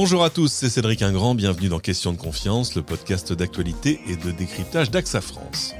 Bonjour 0.00 0.22
à 0.22 0.30
tous, 0.30 0.52
c'est 0.52 0.70
Cédric 0.70 1.02
Ingrand, 1.02 1.34
bienvenue 1.34 1.68
dans 1.68 1.80
Question 1.80 2.12
de 2.12 2.16
confiance, 2.16 2.76
le 2.76 2.82
podcast 2.82 3.32
d'actualité 3.32 3.98
et 4.06 4.14
de 4.14 4.30
décryptage 4.30 4.92
d'AXA 4.92 5.20
France. 5.20 5.74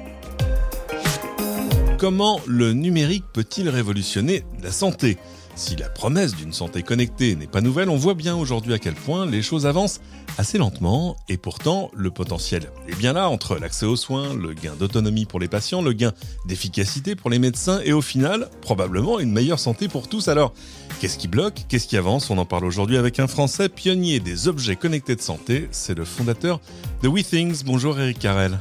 Comment 2.01 2.41
le 2.45 2.73
numérique 2.73 3.23
peut-il 3.33 3.69
révolutionner 3.69 4.43
la 4.61 4.73
santé? 4.73 5.19
Si 5.59 5.75
la 5.75 5.89
promesse 5.89 6.37
d'une 6.37 6.53
santé 6.53 6.85
connectée 6.85 7.35
n'est 7.35 7.49
pas 7.49 7.61
nouvelle, 7.61 7.91
on 7.91 7.97
voit 7.97 8.15
bien 8.15 8.37
aujourd'hui 8.37 8.73
à 8.75 8.79
quel 8.79 8.95
point 8.95 9.27
les 9.27 9.43
choses 9.43 9.67
avancent 9.67 10.01
assez 10.39 10.57
lentement 10.57 11.17
et 11.29 11.37
pourtant 11.37 11.91
le 11.97 12.13
potentiel 12.13 12.71
est 12.87 12.95
bien 12.95 13.13
là 13.13 13.29
entre 13.29 13.57
l'accès 13.57 13.85
aux 13.85 13.97
soins, 13.97 14.35
le 14.35 14.55
gain 14.55 14.77
d'autonomie 14.79 15.27
pour 15.27 15.41
les 15.41 15.49
patients, 15.49 15.83
le 15.83 15.93
gain 15.93 16.13
d'efficacité 16.47 17.17
pour 17.17 17.29
les 17.29 17.41
médecins 17.41 17.81
et 17.85 17.93
au 17.93 18.01
final 18.01 18.49
probablement 18.61 19.19
une 19.19 19.33
meilleure 19.33 19.59
santé 19.59 19.89
pour 19.89 20.09
tous. 20.09 20.29
Alors 20.29 20.55
qu'est-ce 21.01 21.19
qui 21.19 21.27
bloque? 21.27 21.65
Qu'est-ce 21.69 21.89
qui 21.89 21.97
avance? 21.97 22.31
On 22.31 22.39
en 22.39 22.47
parle 22.47 22.65
aujourd'hui 22.65 22.97
avec 22.97 23.19
un 23.19 23.27
Français 23.27 23.69
pionnier 23.69 24.21
des 24.21 24.47
objets 24.47 24.77
connectés 24.77 25.17
de 25.17 25.21
santé, 25.21 25.69
c'est 25.73 25.99
le 25.99 26.05
fondateur 26.05 26.61
de 27.03 27.09
WeThings. 27.09 27.65
Bonjour 27.65 27.99
Eric 27.99 28.21
Carrel. 28.21 28.61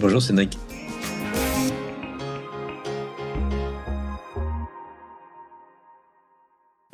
Bonjour 0.00 0.22
Cédric. 0.22 0.56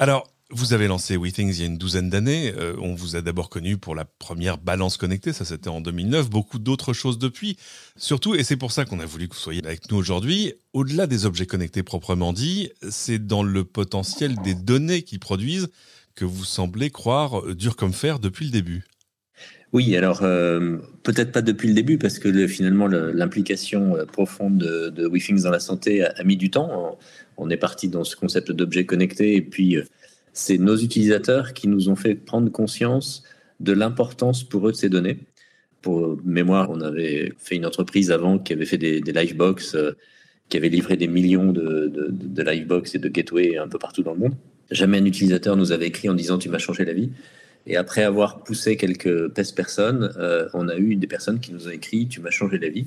Alors, 0.05 0.31
vous 0.51 0.75
avez 0.75 0.87
lancé 0.87 1.17
WeThings 1.17 1.49
il 1.49 1.61
y 1.61 1.63
a 1.63 1.65
une 1.65 1.79
douzaine 1.79 2.11
d'années. 2.11 2.53
Euh, 2.59 2.77
on 2.79 2.95
vous 2.95 3.17
a 3.17 3.23
d'abord 3.23 3.49
connu 3.49 3.79
pour 3.79 3.95
la 3.95 4.05
première 4.05 4.59
balance 4.59 4.99
connectée, 4.99 5.33
ça 5.33 5.47
c'était 5.47 5.71
en 5.71 5.81
2009. 5.81 6.29
Beaucoup 6.29 6.59
d'autres 6.59 6.93
choses 6.93 7.17
depuis. 7.19 7.57
Surtout, 7.97 8.35
et 8.35 8.45
c'est 8.45 8.59
pour 8.59 8.71
ça 8.71 8.85
qu'on 8.85 9.01
a 9.01 9.07
voulu 9.07 9.29
que 9.29 9.35
vous 9.35 9.41
soyez 9.41 9.65
avec 9.65 9.91
nous 9.91 9.97
aujourd'hui, 9.97 10.53
au-delà 10.75 11.07
des 11.07 11.25
objets 11.25 11.47
connectés 11.47 11.83
proprement 11.83 12.35
dit, 12.35 12.69
c'est 12.91 13.27
dans 13.27 13.43
le 13.43 13.65
potentiel 13.65 14.37
des 14.45 14.55
données 14.55 15.05
qu'ils 15.05 15.21
produisent 15.21 15.69
que 16.15 16.27
vous 16.27 16.45
semblez 16.45 16.91
croire 16.91 17.55
dur 17.55 17.75
comme 17.75 17.95
fer 17.95 18.19
depuis 18.19 18.45
le 18.45 18.51
début. 18.51 18.85
Oui, 19.75 19.95
alors 19.97 20.23
euh, 20.23 20.79
peut-être 21.03 21.33
pas 21.33 21.43
depuis 21.43 21.69
le 21.69 21.75
début 21.75 21.99
parce 21.99 22.19
que 22.19 22.47
finalement 22.47 22.87
l'implication 22.87 23.97
profonde 24.11 24.57
de, 24.57 24.89
de 24.89 25.07
WeThings 25.07 25.43
dans 25.43 25.51
la 25.51 25.61
santé 25.61 26.05
a, 26.05 26.25
mis 26.25 26.37
du 26.37 26.49
temps 26.49 26.97
on 27.37 27.51
est 27.51 27.57
parti 27.57 27.89
dans 27.89 28.05
ce 28.05 28.17
concept 28.17 28.53
d'objet 28.53 28.87
connecté 28.87 29.35
et 29.35 29.43
puis 29.43 29.77
euh, 29.77 29.85
c'est 30.33 30.59
nos 30.59 30.77
utilisateurs 30.77 31.53
qui 31.55 31.69
nous 31.69 31.89
ont 31.89 31.97
fait 31.97 32.15
prendre 32.15 32.51
conscience 32.51 33.23
de 33.61 33.73
l'importance 33.73 34.43
pour 34.43 34.69
eux 34.69 34.73
de 34.73 34.77
ces 34.77 34.89
données. 34.89 35.19
Pour 35.81 36.19
mémoire, 36.25 36.71
on 36.71 36.81
avait 36.81 37.33
fait 37.39 37.57
une 37.57 37.67
entreprise 37.67 38.11
avant 38.11 38.39
qui 38.39 38.53
avait 38.53 38.65
fait 38.65 38.79
des, 38.79 39.01
des 39.01 39.13
livebox, 39.13 39.75
euh, 39.75 39.93
qui 40.49 40.57
avait 40.57 40.69
livré 40.69 40.97
des 40.97 41.07
millions 41.07 41.53
de, 41.53 41.87
de, 41.89 42.43
livebox 42.43 42.95
et 42.95 42.99
de 42.99 43.09
gateways 43.09 43.59
un 43.59 43.69
peu 43.69 43.79
partout 43.79 44.03
dans 44.03 44.15
le 44.15 44.19
monde. 44.19 44.35
Jamais 44.71 44.99
un 44.99 45.05
utilisateur 45.05 45.57
nous 45.57 45.73
avait 45.73 45.87
écrit 45.87 46.09
en 46.09 46.15
disant 46.15 46.39
tu 46.39 46.49
m'as 46.49 46.59
changé 46.59 46.85
la 46.85 46.95
vie. 46.95 47.11
Et 47.67 47.77
après 47.77 48.03
avoir 48.03 48.45
poussé 48.45 48.77
quelques 48.77 49.33
tests 49.33 49.57
personnes, 49.57 50.13
euh, 50.19 50.49
on 50.53 50.69
a 50.69 50.77
eu 50.77 50.97
des 50.97 51.07
personnes 51.07 51.41
qui 51.41 51.53
nous 51.53 51.67
ont 51.67 51.71
écrit 51.71 52.07
tu 52.09 52.21
m'as 52.21 52.31
changé 52.31 52.59
la 52.59 52.69
vie. 52.69 52.87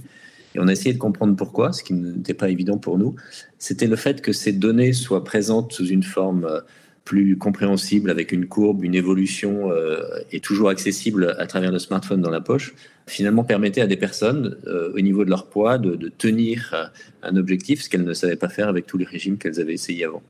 Et 0.56 0.59
on 0.59 0.67
a 0.67 0.72
essayé 0.72 0.94
de 0.94 1.00
comprendre 1.00 1.36
pourquoi, 1.36 1.73
ce 1.73 1.83
qui 1.83 1.94
n'était 1.94 2.33
pas 2.33 2.50
évident 2.50 2.78
pour 2.78 2.98
nous. 2.98 3.16
C'était 3.58 3.88
le 3.88 3.95
fait 3.95 4.22
que 4.22 4.31
ces 4.31 4.53
données 4.53 4.94
soient 4.94 5.23
présentes 5.23 5.73
sous 5.73 5.88
une 5.88 6.03
forme 6.03 6.45
euh, 6.45 6.61
plus 7.05 7.38
compréhensible, 7.38 8.09
avec 8.09 8.31
une 8.31 8.48
courbe, 8.48 8.83
une 8.83 8.94
évolution 8.94 9.72
euh, 9.72 10.02
et 10.31 10.42
toujours 10.42 10.70
accessible 10.70 11.36
à 11.39 11.48
travers 11.48 11.72
le 11.72 11.80
smartphone 11.80 12.22
dans 12.22 12.30
la 12.30 12.42
poche, 12.42 12.75
finalement 13.08 13.45
permettait 13.45 13.80
à 13.80 13.88
des 13.88 13.95
personnes, 13.95 14.58
au 14.94 15.00
niveau 15.00 15.23
de 15.23 15.30
leur 15.30 15.45
poids, 15.48 15.78
de, 15.78 15.95
de 15.95 16.09
tenir 16.09 16.92
un 17.23 17.38
objectif, 17.38 17.81
ce 17.81 17.89
qu'elles 17.89 18.03
ne 18.03 18.14
savaient 18.14 18.36
pas 18.36 18.50
faire 18.50 18.67
avec 18.67 18.86
tous 18.86 18.98
les 18.98 19.05
régimes 19.05 19.38
qu'elles 19.38 19.61
avaient 19.61 19.75
essayé 19.75 20.03
avant. 20.03 20.22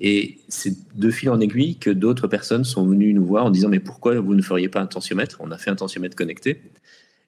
Et 0.00 0.38
c'est 0.48 0.74
de 0.94 1.10
fil 1.10 1.30
en 1.30 1.40
aiguille 1.40 1.76
que 1.76 1.90
d'autres 1.90 2.28
personnes 2.28 2.64
sont 2.64 2.86
venues 2.86 3.14
nous 3.14 3.24
voir 3.24 3.46
en 3.46 3.50
disant 3.50 3.68
mais 3.68 3.80
pourquoi 3.80 4.20
vous 4.20 4.34
ne 4.34 4.42
feriez 4.42 4.68
pas 4.68 4.80
un 4.80 4.86
tensiomètre? 4.86 5.38
On 5.40 5.50
a 5.50 5.58
fait 5.58 5.70
un 5.70 5.76
tensiomètre 5.76 6.16
connecté. 6.16 6.60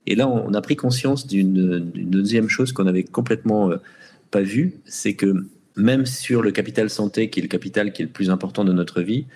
Et 0.07 0.15
là, 0.15 0.29
on 0.29 0.55
a 0.55 0.61
pris 0.61 0.77
conscience 0.77 1.27
d'une 1.27 1.91
deuxième 1.95 2.49
chose 2.49 2.73
qu'on 2.73 2.85
n'avait 2.85 3.05
complètement 3.05 3.71
euh, 3.71 3.77
pas 4.31 4.43
vue, 4.43 4.75
c'est 4.85 5.15
que 5.15 5.47
même 5.77 6.07
sur 6.07 6.43
le 6.43 6.51
capital 6.51 6.91
santé, 6.91 7.31
qui 7.31 7.41
est 7.41 7.43
le 7.43 7.49
capital 7.49 7.93
qui 7.93 8.03
est 8.03 8.07
le 8.07 8.11
plus 8.11 8.31
important 8.31 8.65
de 8.65 8.73
notre 8.73 9.01
vie, 9.01 9.27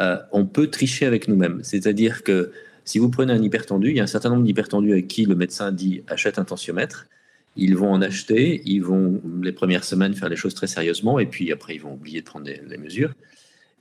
euh, 0.00 0.16
on 0.32 0.44
peut 0.44 0.68
tricher 0.68 1.06
avec 1.06 1.28
nous-mêmes. 1.28 1.60
C'est-à-dire 1.62 2.22
que 2.22 2.52
si 2.84 2.98
vous 2.98 3.08
prenez 3.08 3.32
un 3.32 3.42
hypertendu, 3.42 3.90
il 3.90 3.96
y 3.96 4.00
a 4.00 4.02
un 4.02 4.08
certain 4.08 4.30
nombre 4.30 4.44
d'hypertendus 4.44 4.92
avec 4.92 5.08
qui 5.08 5.24
le 5.24 5.34
médecin 5.34 5.72
dit 5.72 6.02
achète 6.08 6.38
un 6.38 6.44
tensiomètre. 6.44 7.06
Ils 7.56 7.76
vont 7.76 7.90
en 7.92 8.02
acheter, 8.02 8.62
ils 8.64 8.80
vont 8.80 9.20
les 9.42 9.52
premières 9.52 9.84
semaines 9.84 10.14
faire 10.14 10.28
les 10.28 10.36
choses 10.36 10.54
très 10.54 10.66
sérieusement, 10.66 11.18
et 11.18 11.26
puis 11.26 11.52
après 11.52 11.74
ils 11.74 11.80
vont 11.80 11.94
oublier 11.94 12.20
de 12.20 12.26
prendre 12.26 12.46
les 12.46 12.78
mesures. 12.78 13.14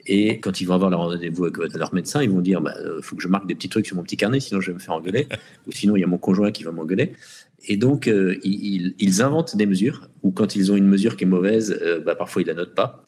Et 0.05 0.39
quand 0.39 0.59
ils 0.59 0.65
vont 0.65 0.73
avoir 0.73 0.89
leur 0.89 0.99
rendez-vous 0.99 1.45
avec 1.45 1.57
leur 1.75 1.93
médecin, 1.93 2.21
ils 2.21 2.29
vont 2.29 2.41
dire 2.41 2.59
il 2.59 2.63
bah, 2.63 2.75
euh, 2.79 3.01
faut 3.01 3.15
que 3.15 3.23
je 3.23 3.27
marque 3.27 3.47
des 3.47 3.55
petits 3.55 3.69
trucs 3.69 3.85
sur 3.85 3.95
mon 3.95 4.03
petit 4.03 4.17
carnet, 4.17 4.39
sinon 4.39 4.59
je 4.59 4.67
vais 4.67 4.73
me 4.73 4.79
faire 4.79 4.95
engueuler. 4.95 5.27
ou 5.67 5.71
sinon, 5.71 5.95
il 5.95 6.01
y 6.01 6.03
a 6.03 6.07
mon 6.07 6.17
conjoint 6.17 6.51
qui 6.51 6.63
va 6.63 6.71
m'engueuler. 6.71 7.13
Et 7.65 7.77
donc, 7.77 8.07
euh, 8.07 8.37
ils, 8.43 9.21
inventent 9.21 9.55
des 9.55 9.65
mesures, 9.65 10.09
ou 10.21 10.31
quand 10.31 10.55
ils 10.55 10.71
ont 10.71 10.75
une 10.75 10.87
mesure 10.87 11.15
qui 11.15 11.23
est 11.23 11.27
mauvaise, 11.27 11.79
euh, 11.81 12.01
bah, 12.01 12.15
parfois 12.15 12.41
ils 12.41 12.47
la 12.47 12.53
notent 12.53 12.75
pas. 12.75 13.05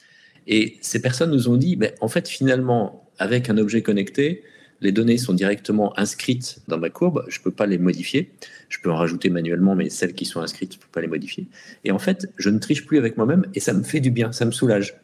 Et 0.47 0.77
ces 0.81 1.01
personnes 1.01 1.31
nous 1.31 1.49
ont 1.49 1.57
dit 1.57 1.75
bah, 1.75 1.87
en 1.99 2.07
fait, 2.07 2.29
finalement, 2.29 3.11
avec 3.17 3.49
un 3.49 3.57
objet 3.57 3.81
connecté, 3.81 4.43
les 4.81 4.91
données 4.91 5.17
sont 5.17 5.33
directement 5.33 5.97
inscrites 5.97 6.59
dans 6.67 6.77
ma 6.77 6.89
courbe, 6.89 7.25
je 7.27 7.39
ne 7.39 7.43
peux 7.43 7.51
pas 7.51 7.65
les 7.65 7.77
modifier. 7.77 8.31
Je 8.69 8.79
peux 8.79 8.91
en 8.91 8.97
rajouter 8.97 9.29
manuellement, 9.29 9.75
mais 9.75 9.89
celles 9.89 10.13
qui 10.13 10.25
sont 10.25 10.41
inscrites, 10.41 10.73
je 10.73 10.77
ne 10.77 10.81
peux 10.81 10.91
pas 10.91 11.01
les 11.01 11.07
modifier. 11.07 11.47
Et 11.83 11.91
en 11.91 11.99
fait, 11.99 12.29
je 12.37 12.49
ne 12.49 12.59
triche 12.59 12.85
plus 12.85 12.97
avec 12.97 13.17
moi-même 13.17 13.45
et 13.53 13.59
ça 13.59 13.73
me 13.73 13.83
fait 13.83 13.99
du 13.99 14.11
bien, 14.11 14.31
ça 14.31 14.45
me 14.45 14.51
soulage. 14.51 14.95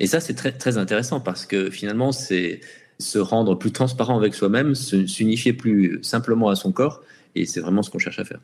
Et 0.00 0.06
ça, 0.06 0.20
c'est 0.20 0.34
très, 0.34 0.52
très 0.52 0.76
intéressant 0.76 1.20
parce 1.20 1.46
que 1.46 1.70
finalement, 1.70 2.12
c'est 2.12 2.60
se 2.98 3.18
rendre 3.18 3.54
plus 3.56 3.72
transparent 3.72 4.16
avec 4.16 4.34
soi-même, 4.34 4.74
s'unifier 4.74 5.52
plus 5.52 5.98
simplement 6.02 6.48
à 6.48 6.56
son 6.56 6.72
corps. 6.72 7.02
Et 7.34 7.46
c'est 7.46 7.60
vraiment 7.60 7.82
ce 7.82 7.90
qu'on 7.90 7.98
cherche 7.98 8.18
à 8.18 8.24
faire. 8.24 8.40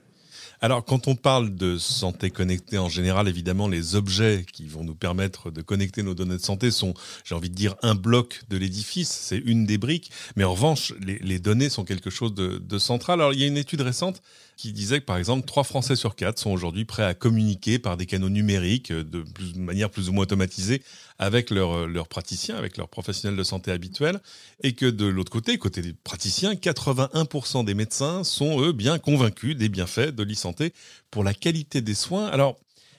Alors, 0.63 0.85
quand 0.85 1.09
on 1.09 1.17
parle 1.17 1.55
de 1.55 1.79
santé 1.79 2.31
connectée 2.31 2.77
en 2.77 2.91
général, 2.91 3.29
évidemment, 3.29 3.67
les 3.67 3.95
objets 3.95 4.45
qui 4.53 4.67
vont 4.67 4.85
nous 4.85 4.95
permettre 4.95 5.51
de 5.51 5.63
connecter 5.63 6.03
nos 6.03 6.13
données 6.13 6.37
de 6.37 6.43
santé 6.43 6.71
sont, 6.71 6.93
j'ai 7.25 7.35
envie 7.35 7.49
de 7.49 7.55
dire, 7.55 7.77
un 7.83 7.95
bloc 7.95 8.43
de 8.51 8.59
l'édifice, 8.59 9.09
c'est 9.09 9.39
une 9.39 9.65
des 9.65 9.79
briques. 9.79 10.11
Mais 10.37 10.45
en 10.45 10.53
revanche, 10.53 10.93
les, 11.01 11.39
données 11.39 11.71
sont 11.71 11.85
quelque 11.85 12.11
chose 12.11 12.35
de, 12.35 12.59
de, 12.59 12.79
central. 12.79 13.21
Alors, 13.21 13.33
il 13.33 13.41
y 13.41 13.45
a 13.45 13.47
une 13.47 13.57
étude 13.57 13.81
récente 13.81 14.21
qui 14.61 14.75
disait 14.75 15.01
que, 15.01 15.07
par 15.07 15.17
exemple, 15.17 15.47
3 15.47 15.65
Français 15.65 15.97
sur 15.97 16.15
4 16.15 16.39
sont 16.39 16.51
aujourd'hui 16.51 16.85
prêts 16.85 17.05
à 17.05 17.15
communiquer 17.15 17.79
par 17.79 17.97
des 17.97 18.05
canaux 18.05 18.29
numériques 18.29 18.93
de, 18.93 19.23
plus, 19.23 19.55
de 19.55 19.59
manière 19.59 19.89
plus 19.89 20.11
ou 20.11 20.13
moins 20.13 20.25
automatisée 20.25 20.83
avec 21.19 21.49
leurs 21.49 21.87
leur 21.87 22.09
praticiens, 22.09 22.57
avec 22.57 22.77
leurs 22.77 22.89
professionnels 22.89 23.39
de 23.39 23.43
santé 23.43 23.71
habituels. 23.71 24.21
Et 24.63 24.75
que 24.75 24.85
de 24.85 25.07
l'autre 25.07 25.33
côté, 25.33 25.57
côté 25.57 25.81
des 25.81 25.95
praticiens, 25.95 26.53
81% 26.53 27.65
des 27.65 27.73
médecins 27.73 28.23
sont, 28.23 28.61
eux, 28.61 28.73
bien 28.73 28.99
convaincus 28.99 29.57
des 29.57 29.71
bienfaits 29.71 30.15
de 30.15 30.23
l'e-santé 30.23 30.75
pour 31.11 31.25
la 31.25 31.33
qualité 31.33 31.81
des 31.81 31.95
soins. 31.95 32.27
Alors, 32.27 32.59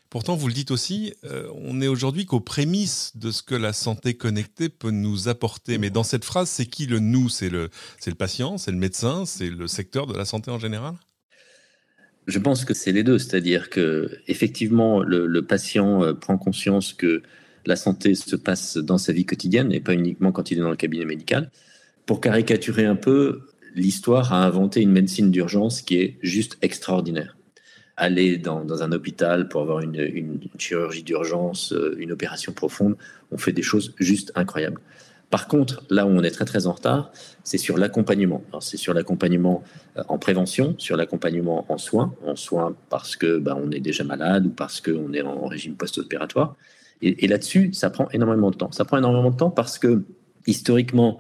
Pourtant, 0.10 0.36
vous 0.36 0.50
le 0.50 0.54
dites 0.54 0.72
aussi, 0.72 1.14
euh, 1.24 1.50
on 1.56 1.80
est 1.80 1.88
aujourd'hui 1.88 2.26
qu'aux 2.26 2.42
prémices 2.42 3.14
de 3.16 3.32
ce 3.32 3.42
que 3.42 3.56
la 3.56 3.72
santé 3.72 4.14
connectée 4.14 4.68
peut 4.68 4.92
nous 4.92 5.30
apporter. 5.30 5.78
Mais 5.78 5.90
dans 5.90 6.04
cette 6.04 6.26
phrase, 6.26 6.50
c'est 6.50 6.66
qui 6.66 6.86
le 6.86 7.00
nous? 7.00 7.30
C'est 7.30 7.48
le, 7.48 7.70
le 8.06 8.16
patient, 8.16 8.58
c'est 8.58 8.72
le 8.72 8.78
médecin, 8.78 9.26
c'est 9.26 9.50
le 9.50 9.68
secteur 9.68 10.08
de 10.08 10.14
la 10.14 10.26
santé 10.26 10.52
en 10.52 10.60
général? 10.60 10.96
Je 12.28 12.40
pense 12.40 12.66
que 12.66 12.74
c'est 12.74 12.92
les 12.92 13.04
deux, 13.04 13.18
c'est-à-dire 13.18 13.70
que 13.70 14.10
effectivement 14.28 15.02
le, 15.02 15.42
patient 15.42 16.04
euh, 16.04 16.14
prend 16.14 16.38
conscience 16.38 16.94
que 16.94 17.22
la 17.66 17.76
santé 17.76 18.16
se 18.16 18.36
passe 18.36 18.78
dans 18.78 18.98
sa 18.98 19.14
vie 19.14 19.26
quotidienne 19.26 19.72
et 19.72 19.80
pas 19.80 19.94
uniquement 19.94 20.32
quand 20.32 20.52
il 20.52 20.58
est 20.58 20.62
dans 20.62 20.70
le 20.70 20.76
cabinet 20.76 21.06
médical. 21.06 21.52
Pour 22.06 22.22
caricaturer 22.22 22.86
un 22.86 22.96
peu, 22.96 23.42
l'histoire 23.76 24.34
a 24.34 24.46
inventé 24.46 24.82
une 24.82 24.92
médecine 24.92 25.32
d'urgence 25.32 25.82
qui 25.82 25.98
est 25.98 26.18
juste 26.22 26.58
extraordinaire. 26.62 27.38
Aller 27.98 28.38
dans, 28.38 28.82
un 28.82 28.92
hôpital 28.92 29.48
pour 29.48 29.62
avoir 29.62 29.82
une, 29.82 30.40
chirurgie 30.58 31.04
d'urgence, 31.04 31.72
euh, 31.74 31.96
une 32.00 32.12
opération 32.12 32.52
profonde, 32.52 32.96
on 33.32 33.38
fait 33.38 33.52
des 33.52 33.62
choses 33.62 33.94
juste 34.00 34.32
incroyables. 34.36 34.82
Par 35.32 35.48
contre, 35.48 35.82
là 35.90 36.06
où 36.06 36.10
on 36.10 36.24
est 36.24 36.32
très 36.32 36.44
très 36.44 36.68
en 36.68 36.74
retard, 36.74 37.12
c'est 37.46 37.58
sur 37.58 37.78
l'accompagnement. 37.78 38.44
C'est 38.60 38.76
sur 38.76 38.94
l'accompagnement 38.94 39.64
euh, 39.98 40.04
en 40.10 40.20
prévention, 40.20 40.76
sur 40.78 40.98
l'accompagnement 40.98 41.66
en 41.70 41.78
soins, 41.78 42.14
en 42.28 42.36
soins 42.36 42.76
parce 42.90 43.16
que 43.16 43.40
bah, 43.40 43.58
on 43.58 43.72
est 43.72 43.80
déjà 43.80 44.04
malade 44.04 44.46
ou 44.46 44.50
parce 44.50 44.82
qu'on 44.82 45.14
est 45.14 45.22
en 45.22 45.48
régime 45.48 45.76
post-opératoire. 45.76 46.56
Et, 47.04 47.28
là-dessus, 47.28 47.74
ça 47.74 47.90
prend 47.90 48.08
énormément 48.12 48.52
de 48.52 48.58
temps. 48.58 48.72
Ça 48.72 48.86
prend 48.86 49.00
énormément 49.00 49.32
de 49.32 49.36
temps 49.36 49.50
parce 49.50 49.80
que 49.80 50.04
historiquement, 50.46 51.18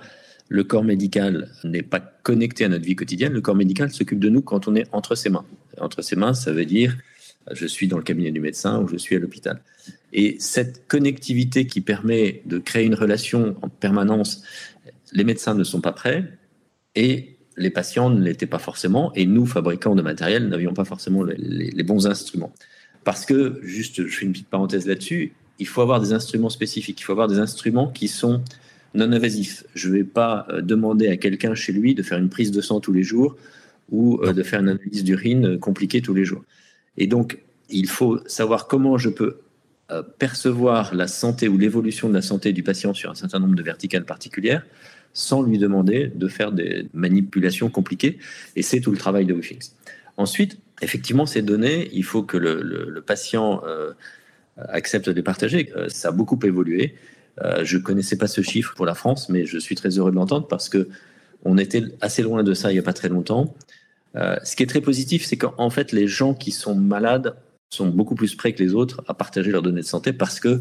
le 0.48 0.64
corps 0.64 0.84
médical 0.84 1.50
n'est 1.64 1.81
pas 1.81 2.00
connecté 2.00 2.66
à 2.66 2.69
notre 2.69 2.86
vie 2.86 2.96
quotidienne. 2.96 3.34
Le 3.34 3.42
corps 3.42 3.56
médical 3.56 3.90
s'occupe 3.90 4.19
de 4.19 4.30
nous 4.30 4.44
quand 4.44 4.68
on 4.68 4.75
est 4.75 4.86
entre 4.92 5.16
ses 5.16 5.30
mains. 5.30 5.46
Entre 5.80 6.04
ses 6.04 6.16
mains, 6.16 6.36
ça 6.36 6.52
veut 6.52 6.66
dire 6.66 6.96
je 7.52 7.66
suis 7.66 7.88
dans 7.88 7.98
le 7.98 8.04
cabinet 8.04 8.32
du 8.32 8.40
médecin 8.40 8.82
ou 8.82 8.88
je 8.88 8.98
suis 8.98 9.16
à 9.16 9.20
l'hôpital. 9.20 9.62
Et 10.14 10.38
cette 10.40 10.88
connectivité 10.88 11.66
qui 11.66 11.82
permet 11.82 12.42
de 12.46 12.60
créer 12.60 12.86
une 12.86 12.96
relation 12.96 13.56
en 13.62 13.70
permanence, 13.70 14.44
les 15.14 15.24
médecins 15.24 15.54
ne 15.54 15.64
sont 15.64 15.82
pas 15.82 15.94
prêts 15.94 16.26
et 16.96 17.38
les 17.58 17.70
patients 17.70 18.10
ne 18.10 18.22
l'étaient 18.22 18.46
pas 18.46 18.60
forcément 18.60 19.12
et 19.14 19.26
nous, 19.26 19.46
fabricants 19.46 19.96
de 19.96 20.02
matériel, 20.02 20.48
n'avions 20.48 20.74
pas 20.74 20.86
forcément 20.86 21.24
les, 21.24 21.84
bons 21.84 22.08
instruments. 22.08 22.54
Parce 23.04 23.26
que, 23.26 23.60
juste, 23.64 24.08
je 24.08 24.16
fais 24.16 24.26
une 24.26 24.32
petite 24.32 24.50
parenthèse 24.50 24.88
là-dessus, 24.88 25.34
il 25.60 25.68
faut 25.68 25.82
avoir 25.82 26.00
des 26.00 26.14
instruments 26.14 26.50
spécifiques, 26.50 27.00
il 27.00 27.04
faut 27.04 27.12
avoir 27.12 27.28
des 27.28 27.40
instruments 27.40 27.88
qui 27.88 28.08
sont 28.08 28.42
non 28.94 29.12
invasif. 29.12 29.64
Je 29.76 29.90
ne 29.90 29.98
vais 29.98 30.04
pas 30.04 30.48
demander 30.62 31.08
à 31.08 31.18
quelqu'un 31.18 31.56
chez 31.56 31.72
lui 31.72 31.96
de 31.96 32.04
faire 32.04 32.18
une 32.18 32.30
prise 32.30 32.52
de 32.52 32.62
sang 32.62 32.80
tous 32.80 32.94
les 32.94 33.04
jours 33.04 33.38
ou 33.90 34.20
de 34.26 34.44
faire 34.44 34.62
une 34.62 34.70
analyse 34.70 35.04
d'urine 35.04 35.60
compliquée 35.60 36.02
tous 36.02 36.14
les 36.14 36.26
jours. 36.26 36.44
Et 36.98 37.08
donc, 37.08 37.40
il 37.70 37.88
faut 37.88 38.20
savoir 38.28 38.68
comment 38.68 38.98
je 38.98 39.10
peux 39.10 39.40
percevoir 40.18 40.96
la 40.96 41.08
santé 41.08 41.50
ou 41.50 41.58
l'évolution 41.58 42.08
de 42.08 42.14
la 42.14 42.22
santé 42.22 42.54
du 42.54 42.64
patient 42.64 42.94
sur 42.94 43.12
un 43.12 43.16
certain 43.16 43.40
nombre 43.40 43.56
de 43.56 43.64
verticales 43.64 44.06
particulières 44.06 44.64
sans 45.14 45.42
lui 45.42 45.58
demander 45.58 46.12
de 46.14 46.28
faire 46.28 46.52
des 46.52 46.88
manipulations 46.94 47.70
compliquées. 47.70 48.18
Et 48.56 48.62
c'est 48.62 48.80
tout 48.80 48.92
le 48.92 48.98
travail 48.98 49.26
de 49.26 49.34
WeFix. 49.34 49.76
Ensuite, 50.18 50.60
effectivement, 50.82 51.26
ces 51.26 51.42
données, 51.42 51.90
il 51.94 52.04
faut 52.04 52.24
que 52.24 52.38
le, 52.38 53.04
patient 53.06 53.62
euh, 53.66 53.92
accepte 54.58 55.08
de 55.08 55.14
les 55.14 55.24
partager. 55.24 55.72
Euh, 55.76 55.90
ça 55.90 56.10
a 56.10 56.12
beaucoup 56.12 56.40
évolué. 56.44 56.96
Euh, 57.42 57.64
je 57.64 57.78
ne 57.78 57.82
connaissais 57.82 58.18
pas 58.18 58.28
ce 58.28 58.42
chiffre 58.42 58.74
pour 58.76 58.86
la 58.86 58.94
France, 58.94 59.30
mais 59.30 59.46
je 59.46 59.58
suis 59.58 59.76
très 59.76 59.98
heureux 59.98 60.12
de 60.12 60.16
l'entendre 60.16 60.48
parce 60.48 60.70
que 60.70 60.90
on 61.44 61.58
était 61.58 61.84
assez 62.02 62.22
loin 62.22 62.44
de 62.44 62.54
ça 62.54 62.70
il 62.70 62.74
n'y 62.74 62.80
a 62.80 62.84
pas 62.84 62.94
très 62.94 63.10
longtemps. 63.10 63.56
Ce 64.16 64.56
qui 64.56 64.63
est 64.63 64.68
très 64.68 64.81
positif, 64.81 65.25
c'est 65.25 65.38
qu'en 65.38 65.69
fait, 65.69 65.92
les 65.92 66.08
gens 66.08 66.34
qui 66.34 66.52
sont 66.52 66.75
malades 66.75 67.36
sont 67.69 67.88
beaucoup 67.88 68.16
plus 68.16 68.36
prêts 68.36 68.54
que 68.54 68.62
les 68.62 68.74
autres 68.74 69.04
à 69.08 69.13
partager 69.13 69.52
leurs 69.52 69.62
données 69.62 69.81
de 69.81 69.86
santé 69.86 70.12
parce 70.13 70.40
que 70.40 70.60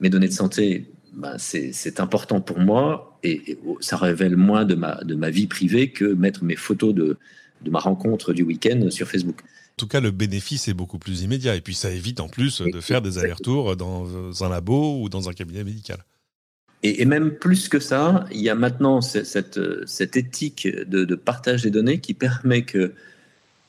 mes 0.00 0.10
données 0.10 0.28
de 0.28 0.32
santé, 0.32 0.92
ben, 1.12 1.36
c'est 1.38 2.00
important 2.00 2.40
pour 2.40 2.58
moi 2.58 3.18
et, 3.22 3.58
ça 3.80 3.96
révèle 3.96 4.36
moins 4.36 4.64
de 4.64 4.74
ma, 4.74 4.96
de 5.04 5.14
ma 5.14 5.30
vie 5.30 5.46
privée 5.46 5.90
que 5.90 6.04
mettre 6.04 6.42
mes 6.42 6.56
photos 6.56 6.92
de, 6.92 7.18
de 7.62 7.70
ma 7.70 7.78
rencontre 7.78 8.32
du 8.32 8.42
week-end 8.42 8.90
sur 8.90 9.08
Facebook. 9.08 9.42
En 9.42 9.76
tout 9.78 9.88
cas, 9.88 10.00
le 10.00 10.10
bénéfice 10.10 10.68
est 10.68 10.74
beaucoup 10.74 10.98
plus 10.98 11.22
immédiat. 11.22 11.56
Et 11.56 11.60
puis, 11.60 11.74
ça 11.74 11.90
évite 11.90 12.20
en 12.20 12.28
plus 12.28 12.62
de 12.62 12.80
faire 12.80 13.02
des 13.02 13.18
allers-retours 13.18 13.76
dans 13.76 14.44
un 14.44 14.48
labo 14.48 15.00
ou 15.00 15.08
dans 15.08 15.28
un 15.28 15.32
cabinet 15.32 15.64
médical. 15.64 16.04
Et, 16.86 17.06
même 17.06 17.30
plus 17.30 17.70
que 17.70 17.80
ça, 17.80 18.26
il 18.30 18.42
y 18.42 18.50
a 18.50 18.54
maintenant 18.54 19.00
cette, 19.00 19.58
cette 19.86 20.16
éthique 20.18 20.68
de, 20.68 21.14
partage 21.14 21.62
des 21.62 21.70
données 21.70 21.98
qui 21.98 22.12
permet 22.12 22.62
que 22.62 22.92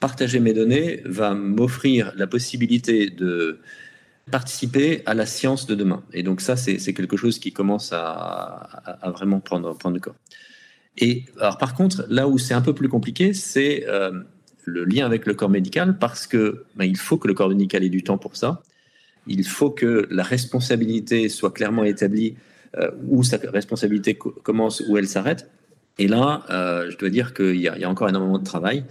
partager 0.01 0.41
mes 0.41 0.51
données 0.51 1.01
va 1.05 1.33
m'offrir 1.33 2.11
la 2.17 2.27
possibilité 2.27 3.09
de 3.09 3.59
participer 4.29 5.01
à 5.05 5.13
la 5.13 5.25
science 5.25 5.65
de 5.65 5.75
demain. 5.75 6.03
Et 6.11 6.23
donc 6.23 6.41
ça, 6.41 6.57
c'est 6.57 6.93
quelque 6.93 7.15
chose 7.15 7.39
qui 7.39 7.53
commence 7.53 7.91
à, 7.93 8.83
vraiment 9.15 9.39
prendre, 9.39 9.77
prendre 9.77 9.97
corps. 9.99 10.15
Et 10.97 11.23
alors 11.39 11.57
par 11.57 11.73
contre, 11.73 12.05
là 12.09 12.27
où 12.27 12.37
c'est 12.37 12.53
un 12.53 12.61
peu 12.61 12.73
plus 12.73 12.89
compliqué, 12.89 13.31
c'est 13.33 13.85
euh, 13.87 14.11
le 14.65 14.83
lien 14.83 15.05
avec 15.05 15.25
le 15.25 15.35
corps 15.35 15.49
médical, 15.49 15.97
parce 15.99 16.27
que 16.27 16.65
ben, 16.75 16.83
il 16.83 16.97
faut 16.97 17.17
que 17.17 17.29
le 17.29 17.33
corps 17.33 17.49
médical 17.49 17.81
ait 17.81 17.89
du 17.89 18.03
temps 18.03 18.17
pour 18.17 18.35
ça. 18.35 18.61
Il 19.25 19.47
faut 19.47 19.69
que 19.69 20.05
la 20.11 20.23
responsabilité 20.23 21.29
soit 21.29 21.51
clairement 21.51 21.85
établie, 21.85 22.35
euh, 22.35 22.54
où 23.07 23.23
sa 23.23 23.37
responsabilité 23.37 24.15
commence, 24.15 24.83
où 24.87 24.97
elle 24.97 25.07
s'arrête. 25.07 25.49
Et 25.97 26.07
là, 26.07 26.43
euh, 26.49 26.91
je 26.91 26.97
dois 26.97 27.09
dire 27.09 27.33
qu'il 27.33 27.55
y, 27.55 27.67
a 27.67 27.89
encore 27.89 28.09
énormément 28.09 28.37
de 28.37 28.43
travail. 28.43 28.83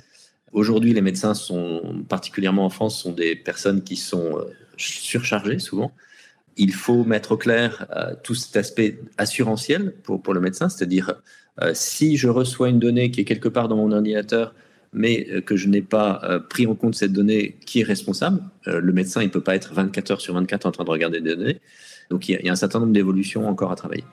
Aujourd'hui, 0.53 0.95
les 0.95 1.03
médecins 1.03 1.35
sont, 1.35 2.05
particulièrement 2.09 2.65
en 2.65 2.71
France, 2.71 2.99
sont 3.01 3.13
des 3.13 3.37
personnes 3.37 3.83
qui 3.83 3.97
sont 3.97 4.39
surchargées 4.77 5.59
souvent. 5.59 5.93
Il 6.57 6.73
faut 6.73 7.05
mettre 7.05 7.33
au 7.33 7.37
clair 7.37 7.87
tout 8.23 8.35
cet 8.35 8.57
aspect 8.57 9.01
assurantiel 9.19 9.93
pour, 10.03 10.33
le 10.33 10.41
médecin, 10.41 10.69
c'est-à-dire 10.69 11.15
euh, 11.63 11.71
si 11.75 12.17
je 12.17 12.29
reçois 12.29 12.69
une 12.69 12.79
donnée 12.79 13.11
qui 13.11 13.21
est 13.21 13.25
quelque 13.25 13.49
part 13.49 13.69
dans 13.69 13.77
mon 13.77 13.93
ordinateur, 13.93 14.55
mais 14.93 15.27
euh, 15.31 15.41
que 15.41 15.57
je 15.57 15.69
n'ai 15.69 15.83
pas 15.83 16.21
euh, 16.25 16.39
pris 16.41 16.67
en 16.67 16.75
compte 16.75 16.95
cette 16.95 17.13
donnée, 17.13 17.57
qui 17.65 17.81
est 17.81 17.85
responsable 17.85 18.43
Le 18.67 18.93
médecin, 18.93 19.23
il 19.23 19.27
ne 19.27 19.31
peut 19.31 19.43
pas 19.43 19.55
être 19.55 19.73
24 19.73 20.11
heures 20.13 20.21
sur 20.21 20.35
24 20.35 20.67
en 20.67 20.73
train 20.73 20.85
de 20.85 20.91
regarder 20.91 21.21
des 21.21 21.37
données. 21.37 21.61
Donc 22.11 22.29
il 22.29 22.41
y 22.43 22.49
a 22.49 22.53
un 22.53 22.57
certain 22.57 22.81
nombre 22.81 22.93
d'évolutions 22.93 23.49
encore 23.49 23.73
à 23.73 23.77
travailler. 23.77 24.05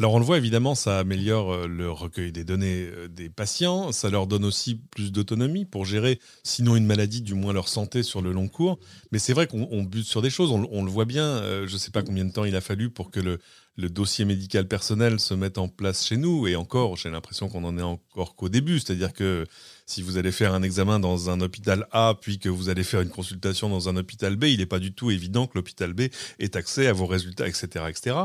Alors 0.00 0.14
on 0.14 0.18
le 0.18 0.24
voit 0.24 0.38
évidemment, 0.38 0.74
ça 0.74 0.98
améliore 0.98 1.52
euh, 1.52 1.66
le 1.66 1.90
recueil 1.90 2.32
des 2.32 2.42
données 2.42 2.86
euh, 2.86 3.06
des 3.06 3.28
patients, 3.28 3.92
ça 3.92 4.08
leur 4.08 4.26
donne 4.26 4.46
aussi 4.46 4.76
plus 4.76 5.12
d'autonomie 5.12 5.66
pour 5.66 5.84
gérer, 5.84 6.18
sinon 6.42 6.74
une 6.74 6.86
maladie, 6.86 7.20
du 7.20 7.34
moins 7.34 7.52
leur 7.52 7.68
santé 7.68 8.02
sur 8.02 8.22
le 8.22 8.32
long 8.32 8.48
cours. 8.48 8.78
Mais 9.12 9.18
c'est 9.18 9.34
vrai 9.34 9.46
qu'on 9.46 9.82
bute 9.82 10.06
sur 10.06 10.22
des 10.22 10.30
choses, 10.30 10.52
on, 10.52 10.84
le 10.84 10.90
voit 10.90 11.04
bien, 11.04 11.24
euh, 11.24 11.66
je 11.66 11.74
ne 11.74 11.78
sais 11.78 11.90
pas 11.90 12.02
combien 12.02 12.24
de 12.24 12.32
temps 12.32 12.46
il 12.46 12.56
a 12.56 12.62
fallu 12.62 12.88
pour 12.88 13.10
que 13.10 13.20
le, 13.20 13.38
dossier 13.76 14.24
médical 14.24 14.68
personnel 14.68 15.20
se 15.20 15.32
mette 15.32 15.58
en 15.58 15.68
place 15.68 16.06
chez 16.06 16.16
nous, 16.16 16.46
et 16.46 16.56
encore, 16.56 16.96
j'ai 16.96 17.10
l'impression 17.10 17.50
qu'on 17.50 17.64
en 17.64 17.76
est 17.78 17.82
encore 17.82 18.36
qu'au 18.36 18.48
début, 18.48 18.78
c'est-à-dire 18.78 19.12
que 19.12 19.46
si 19.84 20.00
vous 20.02 20.16
allez 20.16 20.32
faire 20.32 20.54
un 20.54 20.62
examen 20.62 20.98
dans 20.98 21.28
un 21.28 21.40
hôpital 21.42 21.86
A, 21.90 22.14
puis 22.18 22.38
que 22.38 22.48
vous 22.50 22.68
allez 22.70 22.84
faire 22.84 23.00
une 23.02 23.08
consultation 23.10 23.68
dans 23.68 23.88
un 23.90 23.96
hôpital 23.96 24.36
B, 24.36 24.44
il 24.44 24.58
n'est 24.58 24.66
pas 24.66 24.80
du 24.80 24.92
tout 24.92 25.10
évident 25.10 25.46
que 25.46 25.56
l'hôpital 25.56 25.92
B 25.92 26.08
ait 26.38 26.56
accès 26.56 26.88
à 26.88 26.92
vos 26.94 27.06
résultats, 27.06 27.48
etc. 27.48 27.84
etc. 27.88 28.16